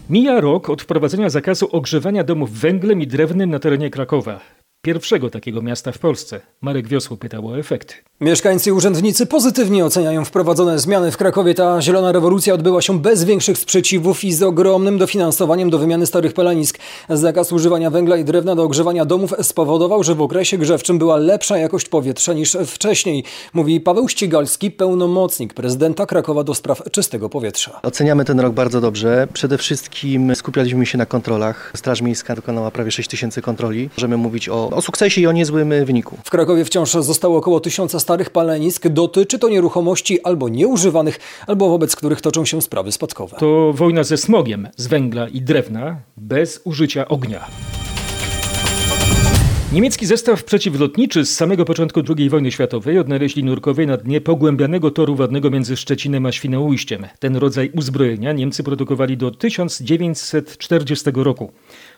Mija 0.09 0.41
rok 0.41 0.69
od 0.69 0.81
wprowadzenia 0.81 1.29
zakazu 1.29 1.67
ogrzewania 1.71 2.23
domów 2.23 2.51
węglem 2.51 3.01
i 3.01 3.07
drewnem 3.07 3.49
na 3.49 3.59
terenie 3.59 3.89
Krakowa. 3.89 4.39
Pierwszego 4.81 5.29
takiego 5.29 5.61
miasta 5.61 5.91
w 5.91 5.97
Polsce. 5.97 6.41
Marek 6.61 6.87
Wiosło 6.87 7.17
pytał 7.17 7.47
o 7.47 7.57
efekty. 7.57 7.93
Mieszkańcy 8.21 8.69
i 8.69 8.73
urzędnicy 8.73 9.25
pozytywnie 9.25 9.85
oceniają 9.85 10.25
wprowadzone 10.25 10.79
zmiany 10.79 11.11
w 11.11 11.17
Krakowie. 11.17 11.53
Ta 11.53 11.81
zielona 11.81 12.11
rewolucja 12.11 12.53
odbyła 12.53 12.81
się 12.81 12.99
bez 12.99 13.23
większych 13.23 13.57
sprzeciwów 13.57 14.23
i 14.23 14.33
z 14.33 14.43
ogromnym 14.43 14.97
dofinansowaniem 14.97 15.69
do 15.69 15.79
wymiany 15.79 16.05
starych 16.05 16.33
palenisk. 16.33 16.79
Zakaz 17.09 17.51
używania 17.51 17.89
węgla 17.89 18.17
i 18.17 18.23
drewna 18.23 18.55
do 18.55 18.63
ogrzewania 18.63 19.05
domów 19.05 19.33
spowodował, 19.41 20.03
że 20.03 20.15
w 20.15 20.21
okresie 20.21 20.57
grzewczym 20.57 20.97
była 20.97 21.17
lepsza 21.17 21.57
jakość 21.57 21.89
powietrza 21.89 22.33
niż 22.33 22.57
wcześniej, 22.65 23.23
mówi 23.53 23.81
Paweł 23.81 24.09
Ścigalski, 24.09 24.71
pełnomocnik 24.71 25.53
prezydenta 25.53 26.05
Krakowa 26.05 26.43
do 26.43 26.53
spraw 26.53 26.83
czystego 26.91 27.29
powietrza. 27.29 27.79
Oceniamy 27.83 28.25
ten 28.25 28.39
rok 28.39 28.53
bardzo 28.53 28.81
dobrze. 28.81 29.27
Przede 29.33 29.57
wszystkim 29.57 30.35
skupialiśmy 30.35 30.85
się 30.85 30.97
na 30.97 31.05
kontrolach. 31.05 31.71
Straż 31.75 32.01
Miejska 32.01 32.35
dokonała 32.35 32.71
prawie 32.71 32.91
6 32.91 33.09
tysięcy 33.09 33.41
kontroli. 33.41 33.89
Możemy 33.97 34.17
mówić 34.17 34.49
o, 34.49 34.68
o 34.73 34.81
sukcesie 34.81 35.21
i 35.21 35.27
o 35.27 35.31
niezłym 35.31 35.85
wyniku. 35.85 36.17
W 36.23 36.29
Krakowie 36.29 36.65
wciąż 36.65 36.91
zostało 36.91 37.37
około 37.37 37.59
tysiąca 37.59 37.99
starych 37.99 38.29
palenisk. 38.29 38.87
Dotyczy 38.87 39.39
to 39.39 39.49
nieruchomości 39.49 40.21
albo 40.23 40.49
nieużywanych, 40.49 41.19
albo 41.47 41.69
wobec 41.69 41.95
których 41.95 42.21
toczą 42.21 42.45
się 42.45 42.61
sprawy 42.61 42.91
spadkowe. 42.91 43.37
To 43.39 43.73
wojna 43.73 44.03
ze 44.03 44.17
smogiem 44.17 44.67
z 44.77 44.87
węgla 44.87 45.27
i 45.27 45.41
drewna 45.41 45.97
bez 46.17 46.61
użycia 46.63 47.07
ognia. 47.07 47.45
Niemiecki 49.73 50.05
zestaw 50.05 50.43
przeciwlotniczy 50.43 51.25
z 51.25 51.35
samego 51.35 51.65
początku 51.65 52.01
II 52.17 52.29
wojny 52.29 52.51
światowej 52.51 52.99
odnaleźli 52.99 53.43
nurkowie 53.43 53.85
na 53.85 53.97
dnie 53.97 54.21
pogłębianego 54.21 54.91
toru 54.91 55.15
wodnego 55.15 55.49
między 55.49 55.77
Szczecinem 55.77 56.25
a 56.25 56.31
Świnoujściem. 56.31 57.05
Ten 57.19 57.35
rodzaj 57.35 57.71
uzbrojenia 57.75 58.33
Niemcy 58.33 58.63
produkowali 58.63 59.17
do 59.17 59.31
1940 59.31 61.11
roku, 61.13 61.51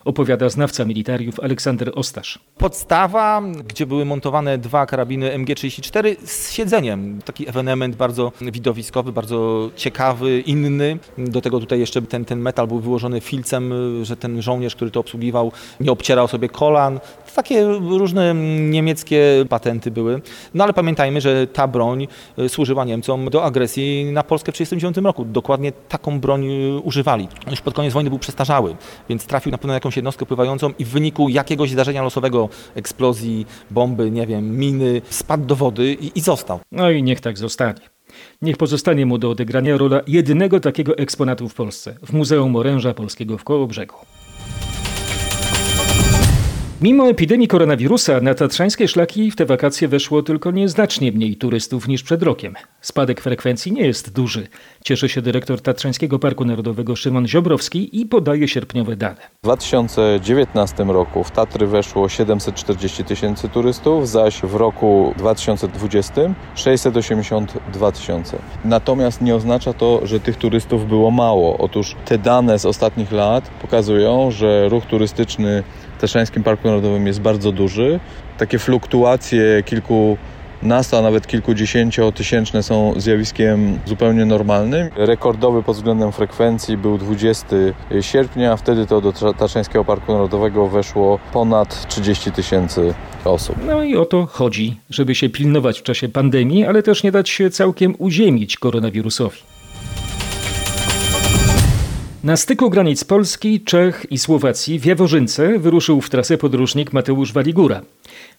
opowiada 0.04 0.48
znawca 0.48 0.84
militariów 0.84 1.40
Aleksander 1.40 1.92
Ostasz. 1.94 2.38
Podstawa, 2.58 3.42
gdzie 3.68 3.86
były 3.86 4.04
montowane 4.04 4.58
dwa 4.58 4.86
karabiny 4.86 5.38
MG34 5.38 6.16
z 6.24 6.52
siedzeniem. 6.52 7.22
Taki 7.24 7.48
ewenement 7.48 7.96
bardzo 7.96 8.32
widowiskowy, 8.40 9.12
bardzo 9.12 9.70
ciekawy, 9.76 10.40
inny. 10.40 10.98
Do 11.18 11.40
tego 11.40 11.60
tutaj 11.60 11.80
jeszcze 11.80 12.02
ten, 12.02 12.24
ten 12.24 12.40
metal 12.40 12.66
był 12.66 12.80
wyłożony 12.80 13.20
filcem, 13.20 13.72
że 14.04 14.16
ten 14.16 14.42
żołnierz, 14.42 14.76
który 14.76 14.90
to 14.90 15.00
obsługiwał, 15.00 15.52
nie 15.80 15.92
obcierał 15.92 16.28
sobie 16.28 16.48
kolan. 16.48 17.00
Takie 17.34 17.64
różne 17.72 18.34
niemieckie 18.70 19.44
patenty 19.48 19.90
były. 19.90 20.20
No 20.54 20.64
ale 20.64 20.72
pamiętajmy, 20.72 21.20
że 21.20 21.46
ta 21.46 21.68
broń 21.68 22.08
y, 22.38 22.48
służyła 22.48 22.84
Niemcom 22.84 23.30
do 23.30 23.44
agresji 23.44 24.04
na 24.12 24.22
Polskę 24.22 24.52
w 24.52 24.54
1939 24.54 25.06
roku. 25.06 25.24
Dokładnie 25.24 25.72
taką 25.72 26.20
broń 26.20 26.46
y, 26.46 26.80
używali. 26.80 27.28
Już 27.50 27.60
pod 27.60 27.74
koniec 27.74 27.92
wojny 27.92 28.10
był 28.10 28.18
przestarzały, 28.18 28.76
więc 29.08 29.26
trafił 29.26 29.52
na 29.52 29.58
pewno 29.58 29.74
jakąś 29.74 29.91
jednostkę 29.96 30.26
pływającą 30.26 30.72
i 30.78 30.84
w 30.84 30.88
wyniku 30.88 31.28
jakiegoś 31.28 31.70
zdarzenia 31.70 32.02
losowego, 32.02 32.48
eksplozji, 32.74 33.46
bomby, 33.70 34.10
nie 34.10 34.26
wiem, 34.26 34.58
miny, 34.58 35.02
spadł 35.10 35.44
do 35.44 35.56
wody 35.56 35.92
i, 35.92 36.18
i 36.18 36.20
został. 36.20 36.60
No 36.72 36.90
i 36.90 37.02
niech 37.02 37.20
tak 37.20 37.38
zostanie. 37.38 37.80
Niech 38.42 38.56
pozostanie 38.56 39.06
mu 39.06 39.18
do 39.18 39.30
odegrania 39.30 39.76
rola 39.76 40.00
jedynego 40.06 40.60
takiego 40.60 40.98
eksponatu 40.98 41.48
w 41.48 41.54
Polsce 41.54 41.96
w 42.06 42.12
Muzeum 42.12 42.56
Oręża 42.56 42.94
Polskiego 42.94 43.38
w 43.38 43.44
Kołobrzegu. 43.44 43.96
Mimo 46.82 47.08
epidemii 47.08 47.48
koronawirusa 47.48 48.20
na 48.20 48.34
tatrzańskie 48.34 48.88
szlaki 48.88 49.30
w 49.30 49.36
te 49.36 49.46
wakacje 49.46 49.88
weszło 49.88 50.22
tylko 50.22 50.50
nieznacznie 50.50 51.12
mniej 51.12 51.36
turystów 51.36 51.88
niż 51.88 52.02
przed 52.02 52.22
rokiem. 52.22 52.54
Spadek 52.80 53.20
frekwencji 53.20 53.72
nie 53.72 53.86
jest 53.86 54.12
duży. 54.12 54.48
Cieszy 54.84 55.08
się 55.08 55.22
dyrektor 55.22 55.60
Tatrzańskiego 55.60 56.18
Parku 56.18 56.44
Narodowego 56.44 56.96
Szymon 56.96 57.28
Ziobrowski 57.28 58.00
i 58.00 58.06
podaje 58.06 58.48
sierpniowe 58.48 58.96
dane. 58.96 59.20
W 59.40 59.44
2019 59.44 60.84
roku 60.84 61.24
w 61.24 61.30
Tatry 61.30 61.66
weszło 61.66 62.08
740 62.08 63.04
tysięcy 63.04 63.48
turystów, 63.48 64.08
zaś 64.08 64.40
w 64.40 64.54
roku 64.54 65.14
2020 65.18 66.14
682 66.54 67.92
tysiące. 67.92 68.38
Natomiast 68.64 69.20
nie 69.20 69.34
oznacza 69.34 69.72
to, 69.72 70.06
że 70.06 70.20
tych 70.20 70.36
turystów 70.36 70.88
było 70.88 71.10
mało. 71.10 71.58
Otóż 71.58 71.96
te 72.04 72.18
dane 72.18 72.58
z 72.58 72.66
ostatnich 72.66 73.12
lat 73.12 73.48
pokazują, 73.62 74.30
że 74.30 74.68
ruch 74.68 74.86
turystyczny 74.86 75.62
w 76.02 76.04
Tatrzańskim 76.04 76.42
Parku 76.42 76.68
Narodowym 76.68 77.06
jest 77.06 77.20
bardzo 77.20 77.52
duży. 77.52 78.00
Takie 78.38 78.58
fluktuacje 78.58 79.62
kilku 79.64 80.16
nastu, 80.62 80.96
a 80.96 81.02
nawet 81.02 81.26
kilkudziesięciotysięczne 81.26 82.62
są 82.62 82.94
zjawiskiem 82.96 83.78
zupełnie 83.86 84.24
normalnym. 84.24 84.88
Rekordowy 84.96 85.62
pod 85.62 85.76
względem 85.76 86.12
frekwencji 86.12 86.76
był 86.76 86.98
20 86.98 87.46
sierpnia, 88.00 88.56
wtedy 88.56 88.86
to 88.86 89.00
do 89.00 89.12
Tatrzańskiego 89.12 89.84
Parku 89.84 90.12
Narodowego 90.12 90.68
weszło 90.68 91.18
ponad 91.32 91.88
30 91.88 92.32
tysięcy 92.32 92.94
osób. 93.24 93.56
No 93.66 93.82
i 93.82 93.96
o 93.96 94.04
to 94.04 94.26
chodzi, 94.26 94.76
żeby 94.90 95.14
się 95.14 95.28
pilnować 95.28 95.80
w 95.80 95.82
czasie 95.82 96.08
pandemii, 96.08 96.66
ale 96.66 96.82
też 96.82 97.02
nie 97.02 97.12
dać 97.12 97.28
się 97.28 97.50
całkiem 97.50 97.94
uziemić 97.98 98.56
koronawirusowi. 98.56 99.38
Na 102.24 102.36
styku 102.36 102.70
granic 102.70 103.04
Polski, 103.04 103.60
Czech 103.60 104.06
i 104.10 104.18
Słowacji 104.18 104.80
w 104.80 104.84
Jaworzynce 104.84 105.58
wyruszył 105.58 106.00
w 106.00 106.10
trasę 106.10 106.38
podróżnik 106.38 106.92
Mateusz 106.92 107.32
Waligura. 107.32 107.82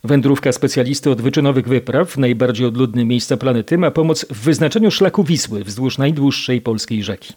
Wędrówka 0.04 0.52
specjalisty 0.52 1.12
od 1.12 1.22
wyczynowych 1.22 1.67
wypraw 1.67 2.12
w 2.12 2.17
najbardziej 2.17 2.65
odludne 2.65 3.06
miejsca 3.06 3.38
planety 3.38 3.78
ma 3.78 3.91
pomóc 3.91 4.26
w 4.30 4.39
wyznaczeniu 4.39 4.91
szlaku 4.91 5.24
Wisły 5.24 5.63
wzdłuż 5.63 5.98
najdłuższej 5.98 6.62
polskiej 6.62 7.04
rzeki. 7.04 7.34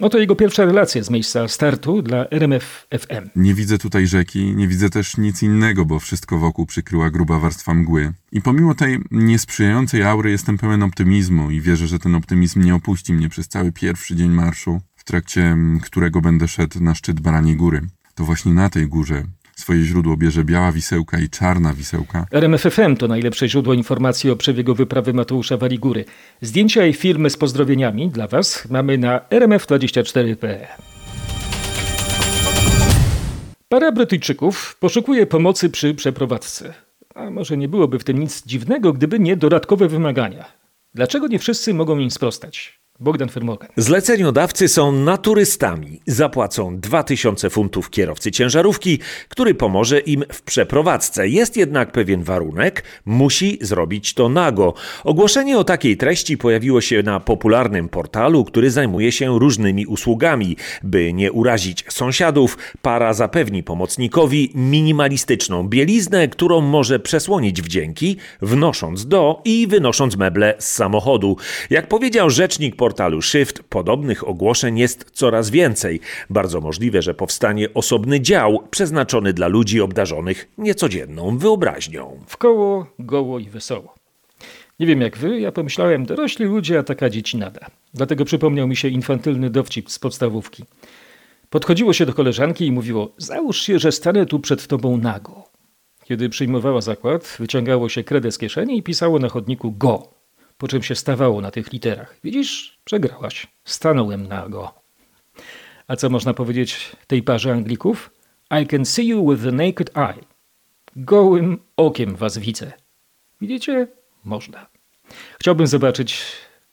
Oto 0.00 0.18
jego 0.18 0.36
pierwsza 0.36 0.64
relacja 0.64 1.02
z 1.02 1.10
miejsca 1.10 1.48
startu 1.48 2.02
dla 2.02 2.26
RMF 2.30 2.86
FM. 2.98 3.28
Nie 3.36 3.54
widzę 3.54 3.78
tutaj 3.78 4.06
rzeki, 4.06 4.54
nie 4.56 4.68
widzę 4.68 4.90
też 4.90 5.16
nic 5.16 5.42
innego, 5.42 5.84
bo 5.84 5.98
wszystko 5.98 6.38
wokół 6.38 6.66
przykryła 6.66 7.10
gruba 7.10 7.38
warstwa 7.38 7.74
mgły. 7.74 8.12
I 8.32 8.42
pomimo 8.42 8.74
tej 8.74 8.98
niesprzyjającej 9.10 10.02
aury 10.02 10.30
jestem 10.30 10.58
pełen 10.58 10.82
optymizmu 10.82 11.50
i 11.50 11.60
wierzę, 11.60 11.86
że 11.86 11.98
ten 11.98 12.14
optymizm 12.14 12.62
nie 12.62 12.74
opuści 12.74 13.12
mnie 13.12 13.28
przez 13.28 13.48
cały 13.48 13.72
pierwszy 13.72 14.16
dzień 14.16 14.30
marszu, 14.30 14.80
trakcie 15.08 15.56
którego 15.82 16.20
będę 16.20 16.48
szedł 16.48 16.80
na 16.80 16.94
szczyt 16.94 17.20
Baraniej 17.20 17.56
Góry. 17.56 17.80
To 18.14 18.24
właśnie 18.24 18.52
na 18.52 18.68
tej 18.68 18.86
górze 18.86 19.24
swoje 19.56 19.82
źródło 19.84 20.16
bierze 20.16 20.44
biała 20.44 20.72
wisełka 20.72 21.18
i 21.18 21.28
czarna 21.28 21.74
wisełka. 21.74 22.26
RMFFM 22.30 22.96
to 22.96 23.08
najlepsze 23.08 23.48
źródło 23.48 23.74
informacji 23.74 24.30
o 24.30 24.36
przebiegu 24.36 24.74
wyprawy 24.74 25.14
Mateusza 25.14 25.56
Waligury. 25.56 26.04
Zdjęcia 26.40 26.86
i 26.86 26.92
filmy 26.92 27.30
z 27.30 27.36
pozdrowieniami 27.36 28.10
dla 28.10 28.26
Was 28.26 28.68
mamy 28.70 28.98
na 28.98 29.18
rmf24.pl. 29.18 30.66
Para 33.68 33.92
Brytyjczyków 33.92 34.76
poszukuje 34.80 35.26
pomocy 35.26 35.70
przy 35.70 35.94
przeprowadzce. 35.94 36.74
A 37.14 37.30
może 37.30 37.56
nie 37.56 37.68
byłoby 37.68 37.98
w 37.98 38.04
tym 38.04 38.18
nic 38.18 38.46
dziwnego, 38.46 38.92
gdyby 38.92 39.18
nie 39.18 39.36
dodatkowe 39.36 39.88
wymagania. 39.88 40.44
Dlaczego 40.94 41.26
nie 41.26 41.38
wszyscy 41.38 41.74
mogą 41.74 41.98
im 41.98 42.10
sprostać? 42.10 42.80
Bogdan. 43.00 43.28
Zleceniodawcy 43.76 44.68
są 44.68 44.92
naturystami. 44.92 46.00
Zapłacą 46.06 46.80
2000 46.80 47.50
funtów 47.50 47.90
kierowcy 47.90 48.30
ciężarówki, 48.30 48.98
który 49.28 49.54
pomoże 49.54 50.00
im 50.00 50.24
w 50.32 50.42
przeprowadzce. 50.42 51.28
Jest 51.28 51.56
jednak 51.56 51.92
pewien 51.92 52.22
warunek, 52.22 52.84
musi 53.04 53.58
zrobić 53.60 54.14
to 54.14 54.28
nago. 54.28 54.74
Ogłoszenie 55.04 55.58
o 55.58 55.64
takiej 55.64 55.96
treści 55.96 56.38
pojawiło 56.38 56.80
się 56.80 57.02
na 57.02 57.20
popularnym 57.20 57.88
portalu, 57.88 58.44
który 58.44 58.70
zajmuje 58.70 59.12
się 59.12 59.38
różnymi 59.38 59.86
usługami. 59.86 60.56
By 60.82 61.12
nie 61.12 61.32
urazić 61.32 61.84
sąsiadów, 61.88 62.58
para 62.82 63.14
zapewni 63.14 63.62
pomocnikowi 63.62 64.52
minimalistyczną 64.54 65.68
bieliznę, 65.68 66.28
którą 66.28 66.60
może 66.60 67.00
przesłonić 67.00 67.62
wdzięki, 67.62 68.16
wnosząc 68.42 69.06
do 69.06 69.42
i 69.44 69.66
wynosząc 69.66 70.16
meble 70.16 70.54
z 70.58 70.74
samochodu. 70.74 71.36
Jak 71.70 71.88
powiedział 71.88 72.30
rzecznik 72.30 72.76
portalu 72.88 73.22
Shift 73.22 73.62
podobnych 73.62 74.28
ogłoszeń 74.28 74.78
jest 74.78 75.10
coraz 75.12 75.50
więcej. 75.50 76.00
Bardzo 76.30 76.60
możliwe, 76.60 77.02
że 77.02 77.14
powstanie 77.14 77.74
osobny 77.74 78.20
dział 78.20 78.62
przeznaczony 78.70 79.32
dla 79.32 79.48
ludzi 79.48 79.80
obdarzonych 79.80 80.48
niecodzienną 80.58 81.38
wyobraźnią. 81.38 82.20
W 82.26 82.36
koło, 82.36 82.86
goło 82.98 83.38
i 83.38 83.44
wesoło. 83.44 83.94
Nie 84.80 84.86
wiem 84.86 85.00
jak 85.00 85.16
wy, 85.16 85.40
ja 85.40 85.52
pomyślałem, 85.52 86.06
dorośli 86.06 86.44
ludzie, 86.44 86.78
a 86.78 86.82
taka 86.82 87.10
dzieci 87.10 87.36
nada. 87.36 87.60
Dlatego 87.94 88.24
przypomniał 88.24 88.68
mi 88.68 88.76
się 88.76 88.88
infantylny 88.88 89.50
dowcip 89.50 89.90
z 89.90 89.98
podstawówki. 89.98 90.64
Podchodziło 91.50 91.92
się 91.92 92.06
do 92.06 92.14
koleżanki 92.14 92.66
i 92.66 92.72
mówiło, 92.72 93.12
załóż 93.16 93.62
się, 93.62 93.78
że 93.78 93.92
stanę 93.92 94.26
tu 94.26 94.40
przed 94.40 94.66
tobą 94.66 94.96
nago. 94.96 95.44
Kiedy 96.04 96.28
przyjmowała 96.28 96.80
zakład, 96.80 97.36
wyciągało 97.38 97.88
się 97.88 98.04
kredę 98.04 98.32
z 98.32 98.38
kieszeni 98.38 98.78
i 98.78 98.82
pisało 98.82 99.18
na 99.18 99.28
chodniku 99.28 99.72
go 99.72 100.17
po 100.58 100.68
czym 100.68 100.82
się 100.82 100.94
stawało 100.94 101.40
na 101.40 101.50
tych 101.50 101.72
literach. 101.72 102.16
Widzisz, 102.24 102.78
przegrałaś. 102.84 103.46
Stanąłem 103.64 104.28
nago. 104.28 104.74
A 105.88 105.96
co 105.96 106.10
można 106.10 106.34
powiedzieć 106.34 106.96
tej 107.06 107.22
parze 107.22 107.52
Anglików? 107.52 108.10
I 108.62 108.66
can 108.66 108.84
see 108.84 109.06
you 109.06 109.30
with 109.30 109.42
the 109.42 109.52
naked 109.52 109.96
eye. 109.96 110.24
Gołym 110.96 111.58
okiem 111.76 112.16
was 112.16 112.38
widzę. 112.38 112.72
Widzicie? 113.40 113.86
Można. 114.24 114.66
Chciałbym 115.40 115.66
zobaczyć, 115.66 116.22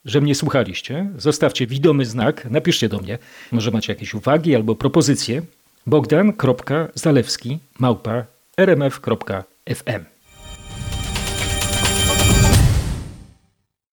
że 0.04 0.20
mnie 0.20 0.34
słuchaliście. 0.34 1.10
Zostawcie 1.16 1.66
widomy 1.66 2.06
znak, 2.06 2.50
napiszcie 2.50 2.88
do 2.88 2.98
mnie. 2.98 3.18
Może 3.52 3.70
macie 3.70 3.92
jakieś 3.92 4.14
uwagi 4.14 4.56
albo 4.56 4.74
propozycje. 4.74 5.42
Bogdan.zalewski 5.86 7.58
małpa 7.78 8.24
rmf.fm 8.56 10.15